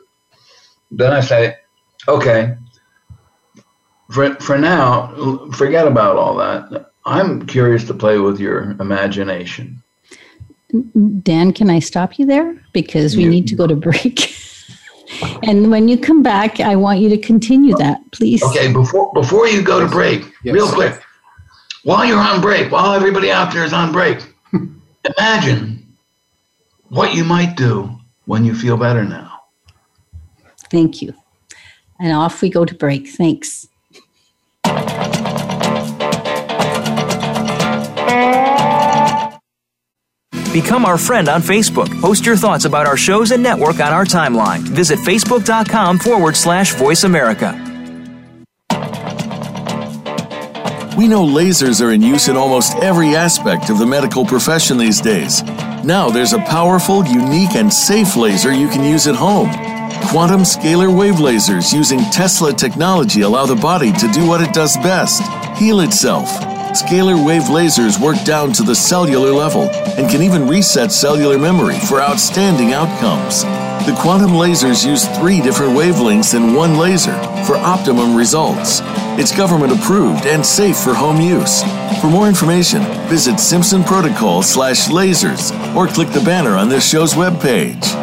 [0.92, 1.56] then I say
[2.08, 2.56] okay
[4.12, 9.82] for, for now forget about all that I'm curious to play with your imagination
[11.24, 12.56] Dan, can I stop you there?
[12.72, 14.34] Because we You- need to go to break.
[15.44, 18.42] and when you come back, I want you to continue that, please.
[18.44, 20.54] Okay, before before you go to break, Yes.
[20.54, 21.02] real quick,
[21.84, 24.20] while you're on break, while everybody out there is on break,
[25.18, 25.96] imagine
[26.90, 27.90] what you might do
[28.26, 29.42] when you feel better now.
[30.70, 31.14] Thank you.
[32.00, 33.08] And off we go to break.
[33.10, 33.68] Thanks.
[40.52, 41.90] Become our friend on Facebook.
[42.02, 44.60] Post your thoughts about our shows and network on our timeline.
[44.60, 47.54] Visit facebook.com forward slash voice America.
[50.98, 55.00] We know lasers are in use in almost every aspect of the medical profession these
[55.00, 55.42] days.
[55.86, 59.50] Now there's a powerful, unique, and safe laser you can use at home.
[60.10, 64.76] Quantum scalar wave lasers using Tesla technology allow the body to do what it does
[64.78, 65.24] best
[65.58, 66.51] heal itself.
[66.74, 69.64] Scalar wave lasers work down to the cellular level
[69.98, 73.44] and can even reset cellular memory for outstanding outcomes.
[73.86, 78.80] The quantum lasers use three different wavelengths in one laser for optimum results.
[79.20, 81.62] It's government approved and safe for home use.
[82.00, 87.14] For more information, visit Simpson Protocol slash lasers or click the banner on this show's
[87.14, 88.01] webpage.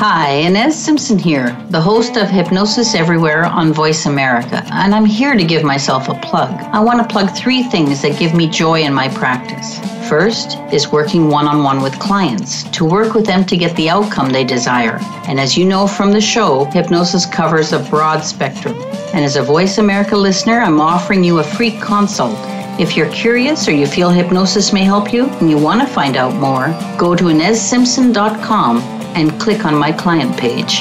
[0.00, 5.34] Hi, Inez Simpson here, the host of Hypnosis Everywhere on Voice America, and I'm here
[5.34, 6.52] to give myself a plug.
[6.72, 9.80] I want to plug three things that give me joy in my practice.
[10.08, 13.90] First is working one on one with clients to work with them to get the
[13.90, 15.00] outcome they desire.
[15.26, 18.80] And as you know from the show, hypnosis covers a broad spectrum.
[19.12, 22.38] And as a Voice America listener, I'm offering you a free consult.
[22.78, 26.16] If you're curious or you feel hypnosis may help you and you want to find
[26.16, 30.80] out more, go to InezSimpson.com and click on my client page.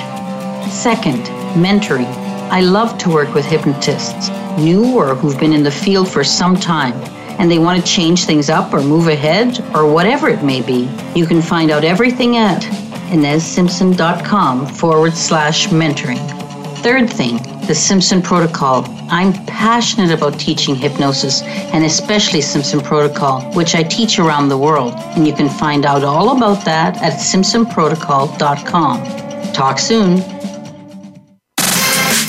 [0.72, 2.12] Second, mentoring.
[2.50, 6.56] I love to work with hypnotists, new or who've been in the field for some
[6.56, 6.94] time,
[7.40, 10.90] and they want to change things up or move ahead or whatever it may be.
[11.16, 12.62] You can find out everything at
[13.12, 16.20] InezSimpson.com forward slash mentoring.
[16.78, 18.86] Third thing, the Simpson Protocol.
[19.10, 24.94] I'm passionate about teaching hypnosis and especially Simpson Protocol, which I teach around the world.
[24.96, 29.54] And you can find out all about that at simpsonprotocol.com.
[29.54, 30.37] Talk soon.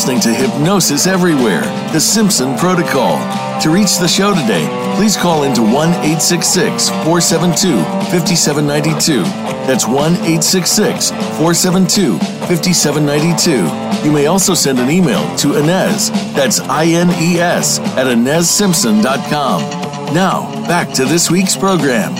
[0.00, 1.60] Listening to Hypnosis Everywhere,
[1.92, 3.18] the Simpson Protocol.
[3.60, 7.76] To reach the show today, please call into 1 866 472
[8.08, 9.22] 5792.
[9.68, 12.16] That's 1 866 472
[12.48, 14.06] 5792.
[14.06, 20.14] You may also send an email to Inez, that's I N E S, at InezSimpson.com.
[20.14, 22.14] Now, back to this week's program.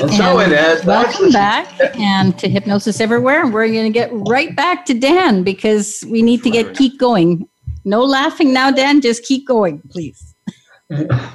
[0.00, 0.84] And so it is.
[0.84, 3.42] welcome back and to Hypnosis Everywhere.
[3.42, 6.98] And we're going to get right back to Dan because we need to get keep
[6.98, 7.48] going.
[7.84, 9.00] No laughing now, Dan.
[9.00, 10.34] Just keep going, please.
[10.90, 11.28] I,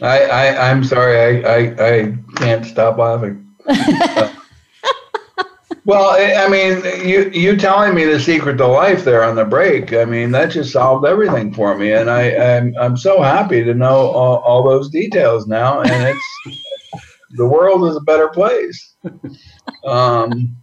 [0.00, 1.44] I I'm sorry.
[1.44, 1.58] I, I,
[1.88, 3.42] I can't stop laughing.
[3.68, 4.32] Uh,
[5.86, 9.92] well, I, mean, you you telling me the secret to life there on the break.
[9.92, 13.72] I mean, that just solved everything for me, and I I'm, I'm so happy to
[13.72, 18.96] know all, all those details now, and it's the world is a better place.
[19.84, 20.56] Um,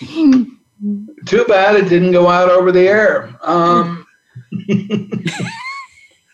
[0.00, 3.36] too bad it didn't go out over the air.
[3.42, 4.06] Um,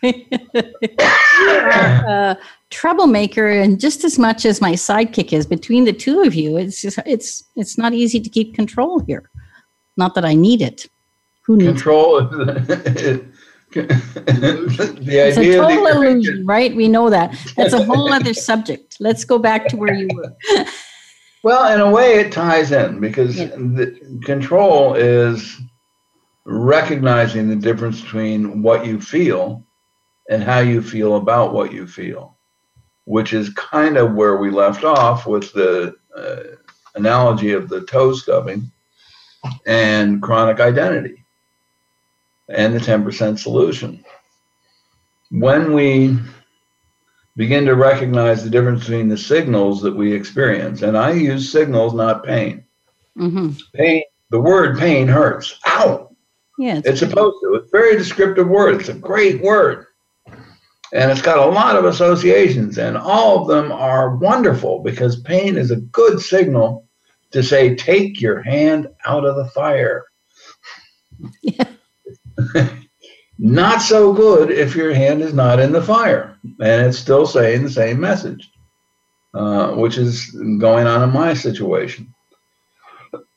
[2.07, 2.37] uh,
[2.71, 6.81] troublemaker and just as much as my sidekick is between the two of you it's
[6.83, 9.31] just, it's it's not easy to keep control here.
[9.97, 10.89] Not that i need it.
[11.43, 13.25] Who needs control the
[13.73, 16.75] it's a total illusion right?
[16.75, 17.37] We know that.
[17.57, 18.97] That's a whole other subject.
[19.01, 20.67] Let's go back to where you were.
[21.43, 23.55] Well in a way it ties in because yeah.
[23.55, 25.61] the control is
[26.45, 29.65] recognizing the difference between what you feel
[30.29, 32.36] and how you feel about what you feel,
[33.07, 36.43] which is kind of where we left off with the uh,
[36.97, 38.71] analogy of the toe stubbing
[39.67, 41.25] and chronic identity
[42.49, 44.05] and the 10% solution.
[45.31, 46.19] When we
[47.37, 51.95] begin to recognize the difference between the signals that we experience, and I use signals,
[51.95, 52.65] not pain.
[53.17, 53.51] Mm-hmm.
[53.75, 55.59] Pain, the word pain hurts.
[55.67, 56.15] Ow!
[56.59, 57.55] Yeah, it's, it's supposed to.
[57.55, 58.81] It's a very descriptive word.
[58.81, 59.87] It's a great word.
[60.93, 65.57] And it's got a lot of associations, and all of them are wonderful because pain
[65.57, 66.87] is a good signal
[67.33, 70.05] to say, take your hand out of the fire.
[71.43, 71.65] Yeah.
[73.39, 77.63] not so good if your hand is not in the fire and it's still saying
[77.63, 78.51] the same message,
[79.35, 82.15] uh, which is going on in my situation.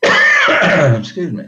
[0.03, 1.47] Excuse me.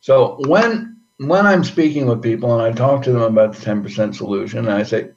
[0.00, 4.14] So when when I'm speaking with people and I talk to them about the 10%
[4.14, 5.10] solution, I say,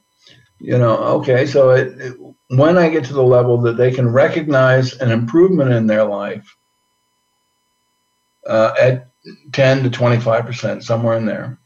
[0.60, 2.16] you know, okay, so it, it,
[2.50, 6.56] when I get to the level that they can recognize an improvement in their life
[8.46, 9.10] uh, at
[9.52, 11.58] 10 to 25%, somewhere in there,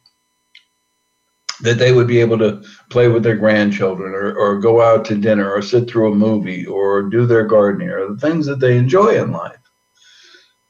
[1.60, 5.14] that they would be able to play with their grandchildren or, or go out to
[5.14, 8.76] dinner or sit through a movie or do their gardening or the things that they
[8.76, 9.58] enjoy in life.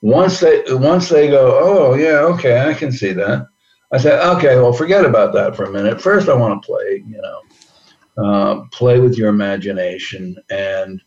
[0.02, 3.46] Once they once they go, oh yeah, okay, I can see that
[3.92, 6.00] I said, okay, well, forget about that for a minute.
[6.00, 10.36] First, I want to play, you know, uh, play with your imagination.
[10.50, 11.02] And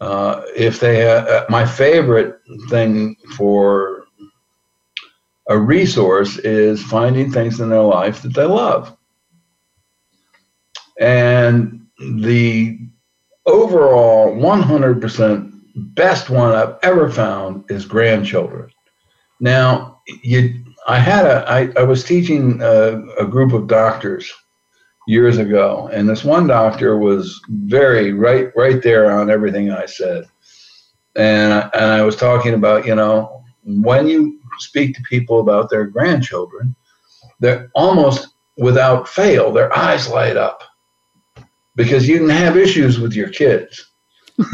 [0.00, 4.04] uh, if they, uh, my favorite thing for
[5.48, 8.96] a resource is finding things in their life that they love.
[11.00, 12.78] And the
[13.46, 15.52] overall 100%
[15.94, 18.70] best one I've ever found is grandchildren.
[19.40, 24.32] Now, you I had a, I, I was teaching a, a group of doctors
[25.06, 30.24] years ago, and this one doctor was very right, right there on everything I said.
[31.14, 35.84] And, and I was talking about, you know, when you speak to people about their
[35.84, 36.74] grandchildren,
[37.38, 40.62] they're almost without fail, their eyes light up
[41.76, 43.90] because you can have issues with your kids.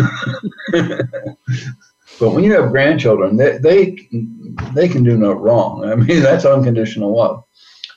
[2.20, 4.08] But when you have grandchildren, they, they
[4.72, 5.84] they can do no wrong.
[5.84, 7.44] I mean, that's unconditional love.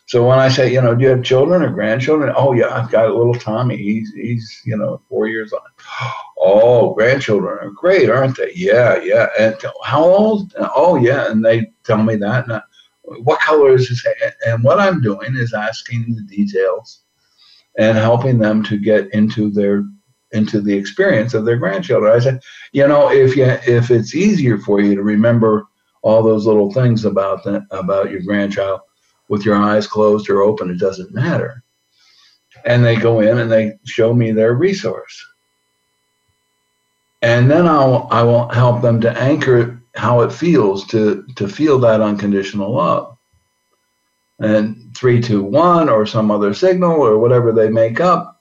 [0.08, 2.34] So when I say, you know, do you have children or grandchildren?
[2.36, 3.76] Oh yeah, I've got a little Tommy.
[3.78, 5.64] He's he's you know four years old.
[6.40, 8.52] Oh, grandchildren are great, aren't they?
[8.54, 9.28] Yeah, yeah.
[9.40, 10.54] And how old?
[10.60, 12.44] Oh yeah, and they tell me that.
[12.44, 12.62] And I,
[13.24, 14.36] what color is his hair?
[14.46, 17.02] And what I'm doing is asking the details
[17.80, 19.84] and helping them to get into their
[20.32, 22.12] into the experience of their grandchildren.
[22.14, 22.42] I said,
[22.74, 25.68] you know, if you if it's easier for you to remember
[26.02, 28.82] all those little things about that about your grandchild
[29.30, 31.64] with your eyes closed or open, it doesn't matter.
[32.66, 35.26] And they go in and they show me their resource.
[37.22, 41.80] And then I'll I will help them to anchor how it feels to to feel
[41.80, 43.18] that unconditional love.
[44.40, 48.37] And three, two, one, or some other signal or whatever they make up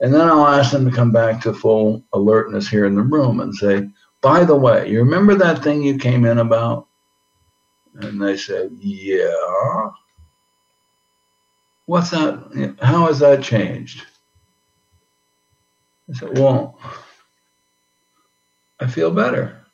[0.00, 3.40] and then I'll ask them to come back to full alertness here in the room
[3.40, 3.88] and say,
[4.20, 6.86] by the way, you remember that thing you came in about?
[7.94, 9.90] And they said, yeah.
[11.86, 12.76] What's that?
[12.80, 14.04] How has that changed?
[16.10, 16.78] I said, well,
[18.80, 19.64] I feel better.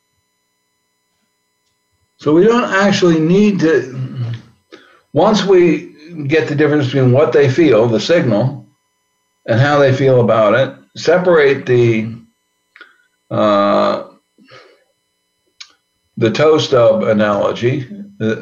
[2.17, 4.33] So we don't actually need to,
[5.13, 8.64] once we get the difference between what they feel, the signal,
[9.47, 10.75] and how they feel about it.
[10.97, 12.15] Separate the
[13.29, 14.09] uh,
[16.17, 17.83] the toe stub analogy
[18.21, 18.35] uh,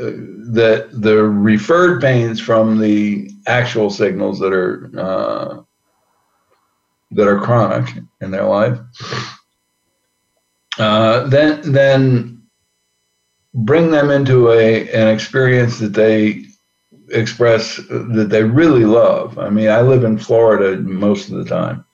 [0.53, 5.61] that the referred pains from the actual signals that are uh,
[7.11, 8.77] that are chronic in their life,
[10.77, 12.43] uh, then then
[13.53, 16.45] bring them into a an experience that they
[17.13, 19.37] express that they really love.
[19.39, 21.85] I mean, I live in Florida most of the time,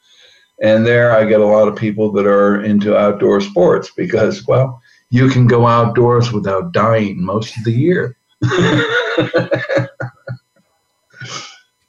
[0.61, 4.81] and there I get a lot of people that are into outdoor sports because, well,
[5.09, 8.15] you can go outdoors without dying most of the year.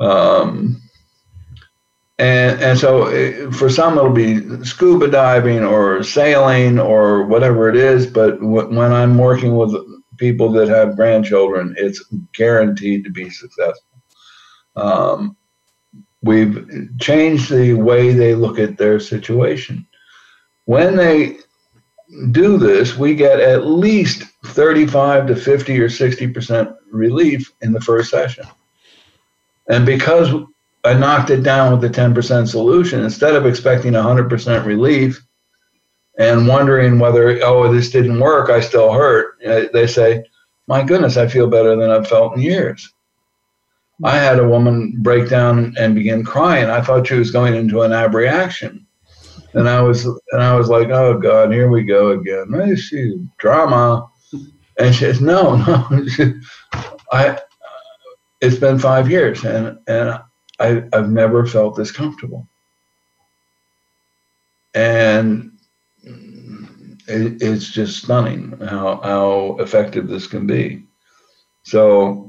[0.01, 0.81] um,
[2.21, 8.07] and and so for some it'll be scuba diving or sailing or whatever it is.
[8.07, 9.75] But when I'm working with
[10.21, 12.05] people that have grandchildren, it's
[12.35, 14.03] guaranteed to be successful.
[14.77, 15.37] Um,
[16.23, 16.69] we've
[17.01, 19.87] changed the way they look at their situation.
[20.67, 21.39] When they
[22.31, 28.11] do this, we get at least 35 to 50 or 60% relief in the first
[28.11, 28.45] session.
[29.71, 30.29] And because
[30.85, 35.25] I knocked it down with the 10% solution, instead of expecting 100% relief
[36.21, 40.25] and wondering whether, oh, this didn't work, I still hurt, uh, they say,
[40.69, 42.93] my goodness, I feel better than I've felt in years.
[44.05, 46.71] I had a woman break down and begin crying.
[46.71, 48.87] I thought she was going into an abreaction
[49.55, 52.77] and I was and I was like, oh God, here we go again.
[52.77, 54.09] She drama,
[54.79, 55.57] and she says, no,
[55.91, 56.41] no.
[57.13, 57.39] I
[58.41, 60.21] it's been five years, and and
[60.59, 62.49] I I've never felt this comfortable,
[64.75, 65.53] and
[67.11, 70.85] it, it's just stunning how how effective this can be.
[71.63, 72.27] So.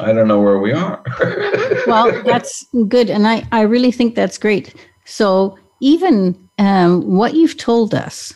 [0.00, 1.02] I don't know where we are.
[1.86, 3.08] well, that's good.
[3.08, 4.74] And I, I really think that's great.
[5.06, 8.34] So even um, what you've told us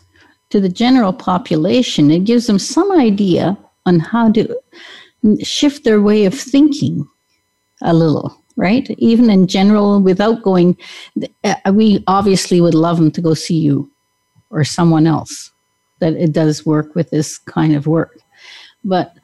[0.51, 4.57] to the general population, it gives them some idea on how to
[5.43, 7.07] shift their way of thinking
[7.83, 8.89] a little, right?
[8.99, 10.77] Even in general, without going,
[11.45, 13.91] uh, we obviously would love them to go see you
[14.51, 15.52] or someone else
[16.03, 18.19] that it does work with this kind of work.
[18.85, 19.15] But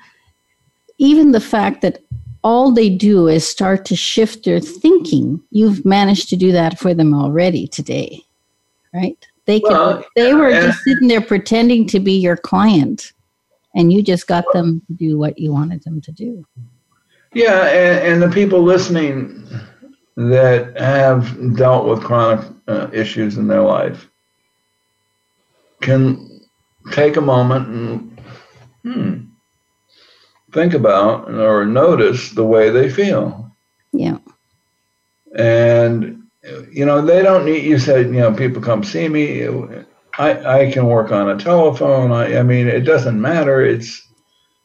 [0.98, 2.00] even the fact that
[2.44, 5.42] all they do is start to shift their thinking.
[5.50, 8.22] You've managed to do that for them already today,
[8.94, 9.18] right?
[9.46, 10.66] They can, well, they were yeah.
[10.66, 13.12] just sitting there pretending to be your client,
[13.74, 16.46] and you just got them to do what you wanted them to do.
[17.34, 19.48] Yeah, and, and the people listening
[20.16, 24.08] that have dealt with chronic uh, issues in their life
[25.80, 26.37] can
[26.92, 28.20] take a moment and
[28.82, 29.18] hmm,
[30.52, 33.54] think about or notice the way they feel.
[33.92, 34.18] Yeah.
[35.36, 36.24] And
[36.70, 39.46] you know, they don't need you said, you know, people come see me.
[40.18, 42.10] I, I can work on a telephone.
[42.10, 43.60] I, I mean, it doesn't matter.
[43.60, 44.06] It's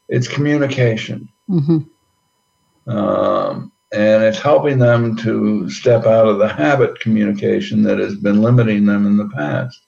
[0.08, 1.28] it's communication.
[1.48, 2.90] Mm-hmm.
[2.90, 8.42] Um, and it's helping them to step out of the habit communication that has been
[8.42, 9.80] limiting them in the past.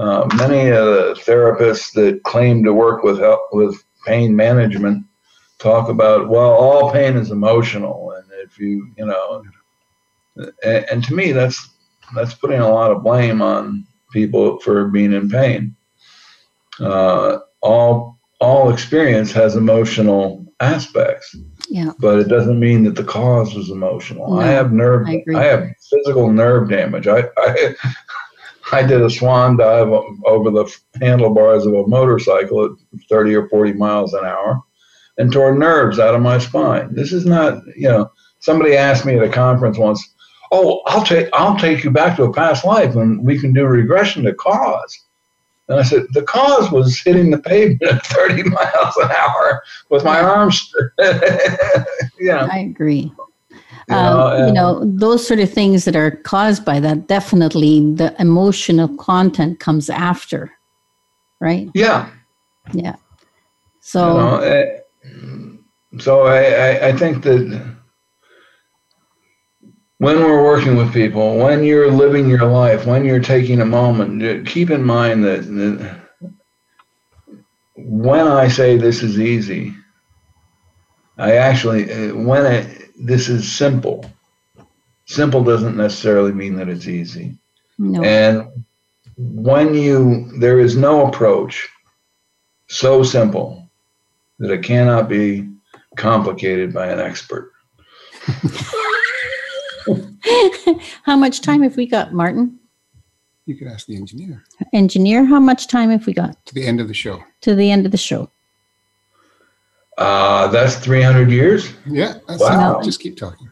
[0.00, 5.04] Uh, many of the therapists that claim to work with help, with pain management
[5.58, 9.44] talk about well all pain is emotional and if you you know
[10.64, 11.68] and, and, to me that's
[12.14, 15.76] that's putting a lot of blame on people for being in pain.
[16.80, 21.36] Uh, all all experience has emotional aspects
[21.68, 21.92] yeah.
[21.98, 24.34] but it doesn't mean that the cause was emotional.
[24.34, 27.06] No, i have nerve I, I, have physical nerve damage.
[27.06, 27.74] I i
[28.72, 29.88] I did a swan dive
[30.24, 32.70] over the handlebars of a motorcycle at
[33.08, 34.62] 30 or 40 miles an hour
[35.18, 36.94] and tore nerves out of my spine.
[36.94, 40.02] This is not, you know, somebody asked me at a conference once,
[40.50, 43.66] "Oh, I'll take I'll take you back to a past life and we can do
[43.66, 44.98] regression to cause."
[45.68, 50.04] And I said, "The cause was hitting the pavement at 30 miles an hour with
[50.04, 50.72] my arms."
[52.18, 53.12] yeah, I agree.
[53.90, 57.92] You know, um, you know, those sort of things that are caused by that, definitely
[57.94, 60.52] the emotional content comes after,
[61.40, 61.68] right?
[61.74, 62.08] Yeah.
[62.72, 62.94] Yeah.
[63.80, 65.58] So, you know,
[65.96, 67.76] uh, so I, I, I think that
[69.98, 74.46] when we're working with people, when you're living your life, when you're taking a moment,
[74.46, 76.00] keep in mind that, that
[77.76, 79.74] when I say this is easy,
[81.18, 84.04] I actually, when it, this is simple,
[85.06, 87.36] simple doesn't necessarily mean that it's easy.
[87.78, 88.02] No.
[88.02, 88.64] And
[89.16, 91.68] when you, there is no approach
[92.68, 93.68] so simple
[94.38, 95.48] that it cannot be
[95.96, 97.52] complicated by an expert.
[101.04, 102.58] how much time have we got, Martin?
[103.46, 104.44] You could ask the engineer.
[104.72, 106.44] Engineer, how much time have we got?
[106.46, 107.24] To the end of the show.
[107.40, 108.30] To the end of the show.
[110.00, 111.74] Uh, that's 300 years.
[111.86, 112.80] Yeah, that's Wow.
[112.82, 113.50] Just keep talking.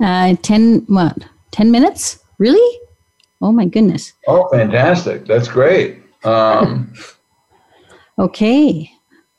[0.00, 1.24] Uh, 10, what?
[1.50, 2.20] 10 minutes?
[2.38, 2.80] Really?
[3.42, 4.12] Oh my goodness.
[4.28, 5.26] Oh, fantastic.
[5.26, 6.02] That's great.
[6.24, 6.94] Um,
[8.18, 8.90] Okay.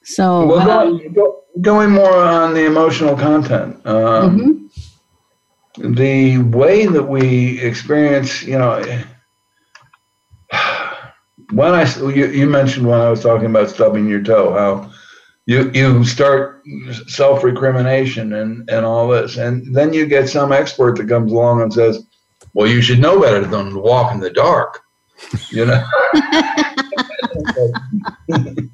[0.04, 3.80] So, well, uh, going, go, going more on the emotional content.
[3.86, 4.70] Um,
[5.78, 5.96] mhm.
[5.96, 8.82] the way that we experience, you know,
[11.52, 14.92] when I you, you mentioned when I was talking about stubbing your toe, how
[15.46, 16.62] you you start
[17.08, 21.62] self recrimination and and all this, and then you get some expert that comes along
[21.62, 22.04] and says,
[22.54, 24.82] "Well, you should know better than to walk in the dark,"
[25.52, 25.84] you know.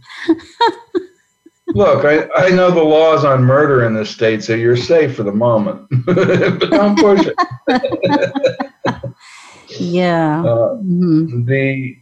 [1.74, 5.24] Look, I, I know the laws on murder in this state, so you're safe for
[5.24, 7.36] the moment, but don't push it.
[9.80, 10.42] yeah.
[10.42, 11.46] Uh, Mhm.
[11.46, 11.98] the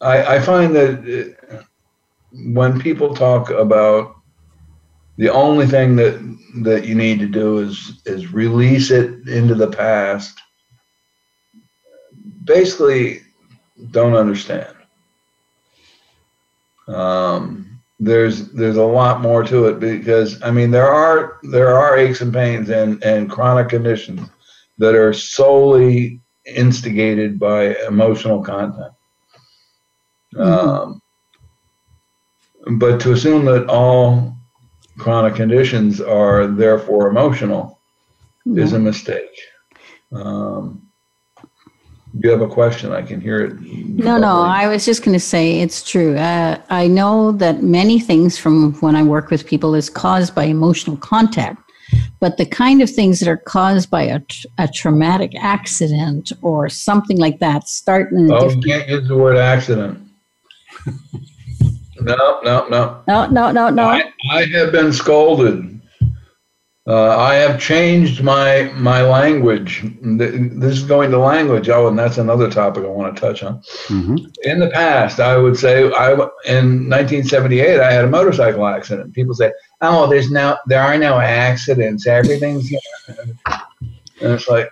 [0.00, 1.62] I, I find that uh,
[2.44, 4.16] when people talk about
[5.16, 6.20] the only thing that
[6.62, 10.38] that you need to do is is release it into the past
[12.44, 13.20] basically
[13.90, 14.76] don't understand
[16.88, 21.96] um, there's there's a lot more to it because I mean there are there are
[21.96, 24.28] aches and pains and and chronic conditions
[24.78, 28.92] that are solely instigated by emotional content.
[30.38, 31.00] Um,
[32.66, 34.36] but to assume that all
[34.98, 37.80] chronic conditions are therefore emotional
[38.46, 39.38] is a mistake.
[40.12, 40.82] Um,
[42.18, 42.92] you have a question?
[42.92, 43.60] I can hear it.
[43.60, 46.16] No, no, I was just going to say it's true.
[46.16, 50.44] Uh, I know that many things from when I work with people is caused by
[50.44, 51.60] emotional contact,
[52.20, 54.20] but the kind of things that are caused by a,
[54.58, 59.16] a traumatic accident or something like that start in a Oh, you can't use the
[59.16, 60.00] word accident.
[62.00, 63.02] no, no, no.
[63.08, 63.84] No, no, no, no.
[63.84, 65.76] I, I have been scolded.
[66.88, 69.82] Uh, I have changed my my language.
[70.02, 71.68] This is going to language.
[71.68, 73.60] Oh, and that's another topic I want to touch on.
[73.88, 79.14] hmm In the past, I would say I in 1978 I had a motorcycle accident.
[79.14, 82.06] People say, "Oh, there's no there are no accidents.
[82.06, 82.70] Everything's,"
[83.08, 84.70] and it's like,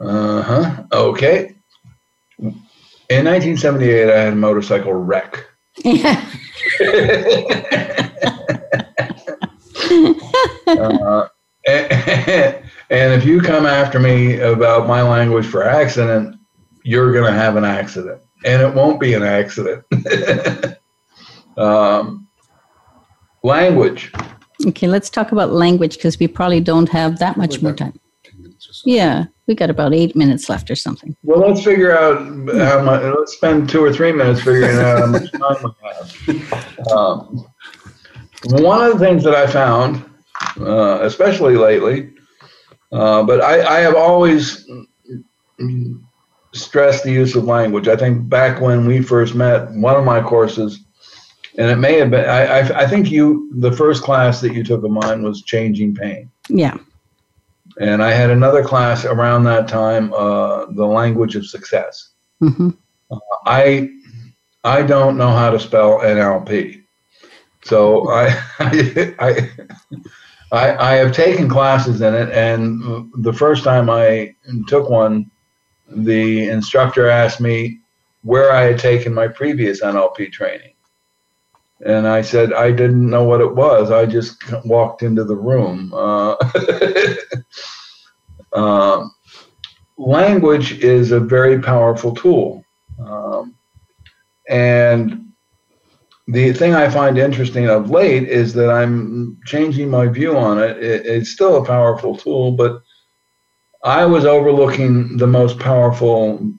[0.00, 1.56] uh huh, okay.
[3.10, 5.46] In 1978, I had a motorcycle wreck.
[10.66, 11.28] uh,
[11.66, 16.36] and, and if you come after me about my language for accident,
[16.82, 19.84] you're going to have an accident, and it won't be an accident.
[21.56, 22.28] um,
[23.42, 24.12] language.
[24.66, 27.98] okay, let's talk about language because we probably don't have that much more time.
[28.82, 29.22] Ten minutes or so.
[29.24, 31.16] Yeah, we got about eight minutes left or something.
[31.22, 33.02] Well, let's figure out how much.
[33.02, 35.74] Let's spend two or three minutes figuring out how much time
[36.26, 36.88] we have.
[36.92, 37.46] Um,
[38.44, 40.04] one of the things that I found,
[40.60, 42.10] uh, especially lately,
[42.92, 44.68] uh, but I, I have always
[46.54, 47.88] stressed the use of language.
[47.88, 50.80] I think back when we first met, one of my courses,
[51.58, 54.62] and it may have been, I, I, I think you, the first class that you
[54.62, 56.30] took of mine was changing pain.
[56.48, 56.76] Yeah.
[57.80, 62.10] And I had another class around that time, uh, the language of success.
[62.40, 62.70] hmm
[63.46, 63.88] I
[64.64, 66.82] I don't know how to spell NLP,
[67.64, 69.50] so I I
[70.52, 74.34] I, I have taken classes in it, and the first time I
[74.66, 75.30] took one,
[75.88, 77.80] the instructor asked me
[78.22, 80.72] where I had taken my previous NLP training,
[81.84, 83.90] and I said I didn't know what it was.
[83.90, 85.92] I just walked into the room.
[85.94, 86.36] Uh,
[88.52, 89.14] um,
[89.96, 92.64] language is a very powerful tool.
[92.98, 93.54] Um,
[94.48, 95.32] and
[96.26, 100.76] the thing I find interesting of late is that I'm changing my view on it.
[100.82, 101.06] it.
[101.06, 102.82] It's still a powerful tool, but
[103.82, 106.52] I was overlooking the most powerful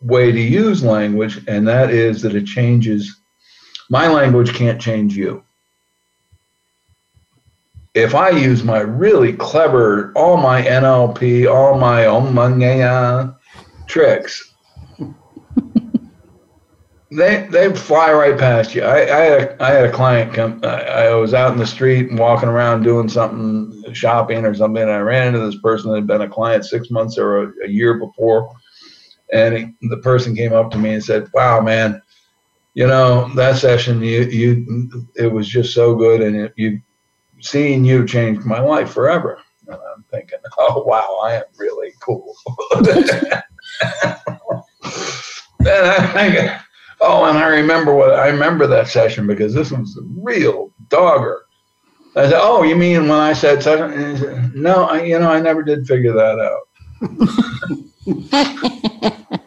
[0.00, 3.21] way to use language, and that is that it changes.
[3.92, 5.44] My language can't change you.
[7.92, 13.36] If I use my really clever, all my NLP, all my omangaya
[13.88, 14.54] tricks,
[17.10, 18.80] they they fly right past you.
[18.82, 20.60] I, I had a, I had a client come.
[20.64, 24.84] I, I was out in the street and walking around doing something, shopping or something.
[24.84, 27.52] And I ran into this person that had been a client six months or a,
[27.66, 28.54] a year before,
[29.34, 32.00] and he, the person came up to me and said, "Wow, man,
[32.74, 36.80] you know that session you you it was just so good, and it, you
[37.40, 42.34] seeing you changed my life forever." And I'm thinking, "Oh wow, I am really cool."
[42.74, 42.92] and
[45.68, 46.62] I,
[47.04, 51.46] Oh, and I remember what I remember that session because this was the real dogger.
[52.14, 55.18] I said, "Oh, you mean when I said such?" and he said, No, I, you
[55.18, 56.68] know, I never did figure that out.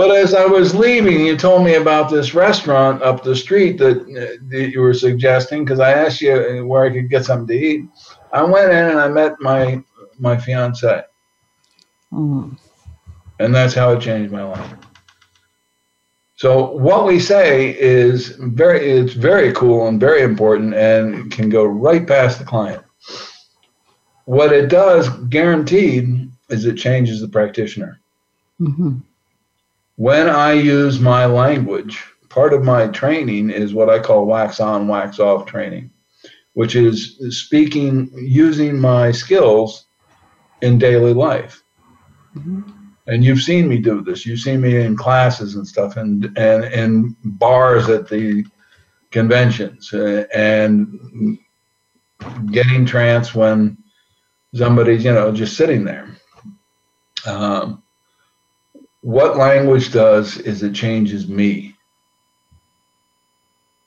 [0.00, 3.98] But as I was leaving, you told me about this restaurant up the street that,
[3.98, 7.62] uh, that you were suggesting because I asked you where I could get something to
[7.62, 7.84] eat.
[8.32, 9.84] I went in and I met my
[10.18, 11.02] my fiance,
[12.14, 12.50] Oh,
[13.40, 14.72] and that's how it changed my life.
[16.36, 21.66] So what we say is very it's very cool and very important and can go
[21.66, 22.82] right past the client.
[24.24, 28.00] What it does, guaranteed, is it changes the practitioner.
[28.58, 29.02] mhm.
[30.00, 34.88] When I use my language, part of my training is what I call wax on,
[34.88, 35.90] wax off training,
[36.54, 39.84] which is speaking using my skills
[40.62, 41.62] in daily life.
[42.34, 42.64] Mhm.
[43.08, 44.24] And you've seen me do this.
[44.24, 48.46] You've seen me in classes and stuff, and and in bars at the
[49.10, 51.38] conventions, uh, and
[52.50, 53.76] getting trance when
[54.54, 56.08] somebody's you know just sitting there.
[57.26, 57.82] Um,
[59.02, 61.74] what language does is it changes me.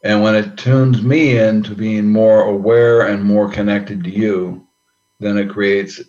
[0.03, 4.67] And when it tunes me into being more aware and more connected to you,
[5.19, 6.01] then it creates,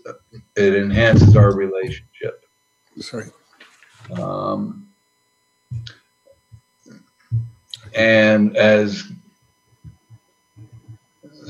[0.56, 2.44] it enhances our relationship.
[2.98, 3.26] Sorry.
[4.18, 4.88] Um,
[7.94, 9.04] and as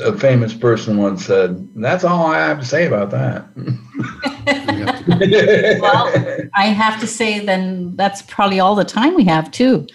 [0.01, 3.47] a famous person once said, that's all I have to say about that.
[5.81, 9.87] Well, I have to say, then that's probably all the time we have too.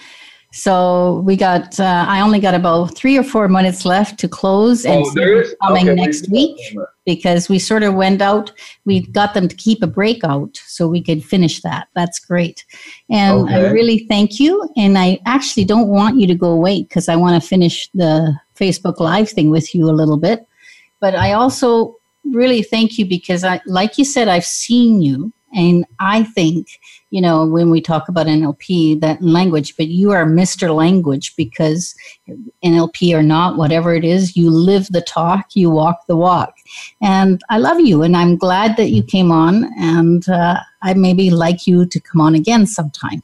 [0.51, 4.83] So we got, uh, I only got about three or four minutes left to close
[4.83, 8.51] and oh, there is coming okay, next we- week because we sort of went out.
[8.85, 11.87] We got them to keep a breakout so we could finish that.
[11.93, 12.65] That's great.
[13.11, 14.67] And I really thank you.
[14.75, 18.33] And I actually don't want you to go away because I want to finish the
[18.55, 20.47] Facebook Live thing with you a little bit.
[20.99, 25.33] But I also really thank you because I, like you said, I've seen you.
[25.53, 26.67] And I think,
[27.09, 30.75] you know, when we talk about NLP, that language, but you are Mr.
[30.75, 31.95] Language because
[32.63, 36.53] NLP or not, whatever it is, you live the talk, you walk the walk.
[37.01, 41.31] And I love you, and I'm glad that you came on, and uh, I maybe
[41.31, 43.23] like you to come on again sometime.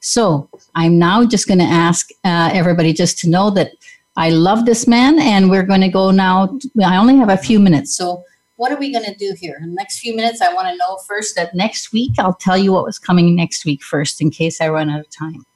[0.00, 3.72] So I'm now just going to ask uh, everybody just to know that
[4.16, 6.58] I love this man, and we're going to go now.
[6.84, 8.24] I only have a few minutes, so
[8.56, 9.58] what are we going to do here?
[9.62, 12.58] In the next few minutes, I want to know first that next week, I'll tell
[12.58, 15.46] you what was coming next week first in case I run out of time.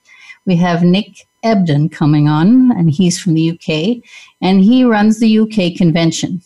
[0.46, 4.02] We have Nick Ebden coming on, and he's from the UK,
[4.40, 6.40] and he runs the UK convention.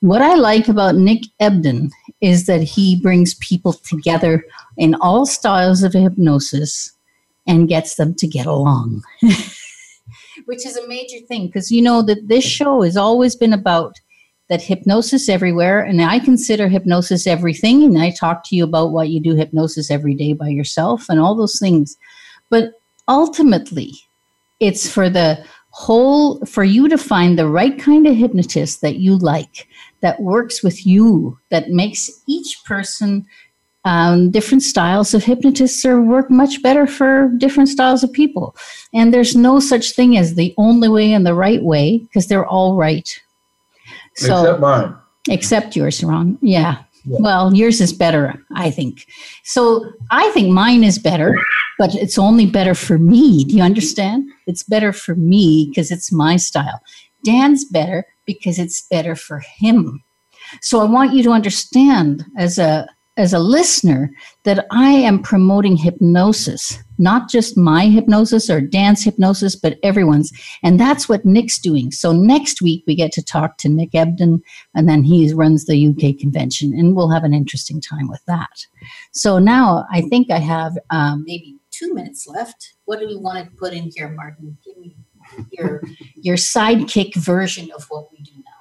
[0.00, 1.90] What I like about Nick Ebden
[2.20, 4.44] is that he brings people together
[4.76, 6.90] in all styles of hypnosis
[7.46, 9.04] and gets them to get along,
[10.46, 13.94] which is a major thing because you know that this show has always been about
[14.48, 19.08] that hypnosis everywhere and i consider hypnosis everything and i talk to you about what
[19.08, 21.96] you do hypnosis every day by yourself and all those things.
[22.50, 22.74] But
[23.08, 23.92] ultimately
[24.60, 29.16] it's for the whole for you to find the right kind of hypnotist that you
[29.16, 29.66] like
[30.00, 33.26] that works with you that makes each person
[33.84, 38.54] um, different styles of hypnotists are work much better for different styles of people
[38.94, 42.46] and there's no such thing as the only way and the right way because they're
[42.46, 43.20] all right
[44.14, 44.94] so Except mine.
[45.28, 46.38] except yours, Ron.
[46.42, 46.82] Yeah.
[47.04, 47.18] Yeah.
[47.20, 49.06] Well, yours is better, I think.
[49.42, 51.34] So I think mine is better,
[51.78, 53.42] but it's only better for me.
[53.44, 54.28] Do you understand?
[54.46, 56.80] It's better for me because it's my style.
[57.24, 60.04] Dan's better because it's better for him.
[60.60, 62.86] So I want you to understand as a
[63.18, 64.10] as a listener
[64.44, 70.32] that I am promoting hypnosis, not just my hypnosis or Dan's hypnosis, but everyone's.
[70.62, 71.90] And that's what Nick's doing.
[71.90, 74.40] So next week we get to talk to Nick Ebden,
[74.74, 78.66] and then he runs the UK convention, and we'll have an interesting time with that.
[79.12, 82.74] So now I think I have um, maybe two minutes left.
[82.86, 84.56] What do we want to put in here, Martin?
[84.64, 84.96] Give me
[85.50, 85.82] your
[86.16, 88.52] your sidekick version of what we do now.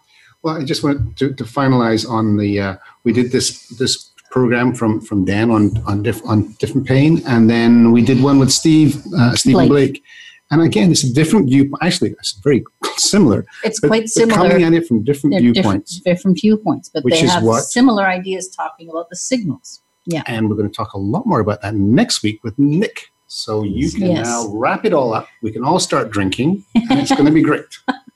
[0.43, 4.73] Well, I just want to, to finalize on the, uh, we did this, this program
[4.73, 7.21] from, from Dan on, on diff, on different pain.
[7.27, 9.91] And then we did one with Steve, uh, Stephen Blake.
[9.93, 10.03] Blake.
[10.49, 11.71] And again, it's a different view.
[11.81, 12.63] Actually, it's very
[12.97, 13.45] similar.
[13.63, 14.49] It's quite similar.
[14.49, 15.99] Coming at it from different They're different, viewpoints.
[16.01, 19.81] different viewpoints, but Which they is have what- similar ideas talking about the signals.
[20.05, 20.23] Yeah.
[20.27, 23.11] And we're going to talk a lot more about that next week with Nick.
[23.27, 24.25] So you can Yes.
[24.27, 25.27] now wrap it all up.
[25.41, 27.63] We can all start drinking, and it's going to be great.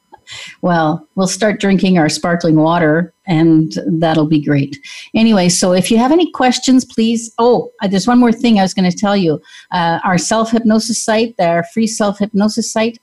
[0.61, 4.77] well, we'll start drinking our sparkling water and that'll be great.
[5.13, 7.33] Anyway, so if you have any questions, please.
[7.37, 9.41] Oh, uh, there's one more thing I was going to tell you.
[9.71, 12.99] Uh, our self hypnosis site, our free self hypnosis site,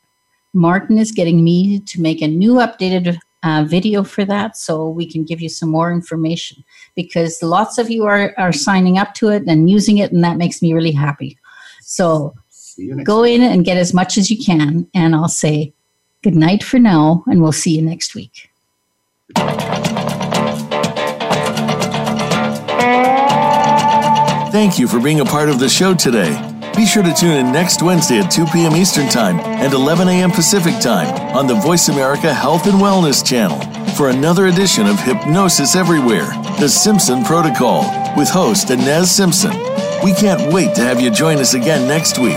[0.55, 5.11] Martin is getting me to make a new updated uh, video for that so we
[5.11, 6.63] can give you some more information
[6.95, 10.37] because lots of you are, are signing up to it and using it, and that
[10.37, 11.37] makes me really happy.
[11.81, 12.35] So
[13.03, 15.75] go in and get as much as you can, and I'll say
[16.23, 18.51] good night for now, and we'll see you next week.
[24.53, 26.31] Thank you for being a part of the show today.
[26.77, 28.75] Be sure to tune in next Wednesday at 2 p.m.
[28.75, 30.31] Eastern Time and 11 a.m.
[30.31, 33.61] Pacific Time on the Voice America Health and Wellness Channel
[33.95, 37.83] for another edition of Hypnosis Everywhere, The Simpson Protocol,
[38.17, 39.53] with host Ines Simpson.
[40.03, 42.37] We can't wait to have you join us again next week.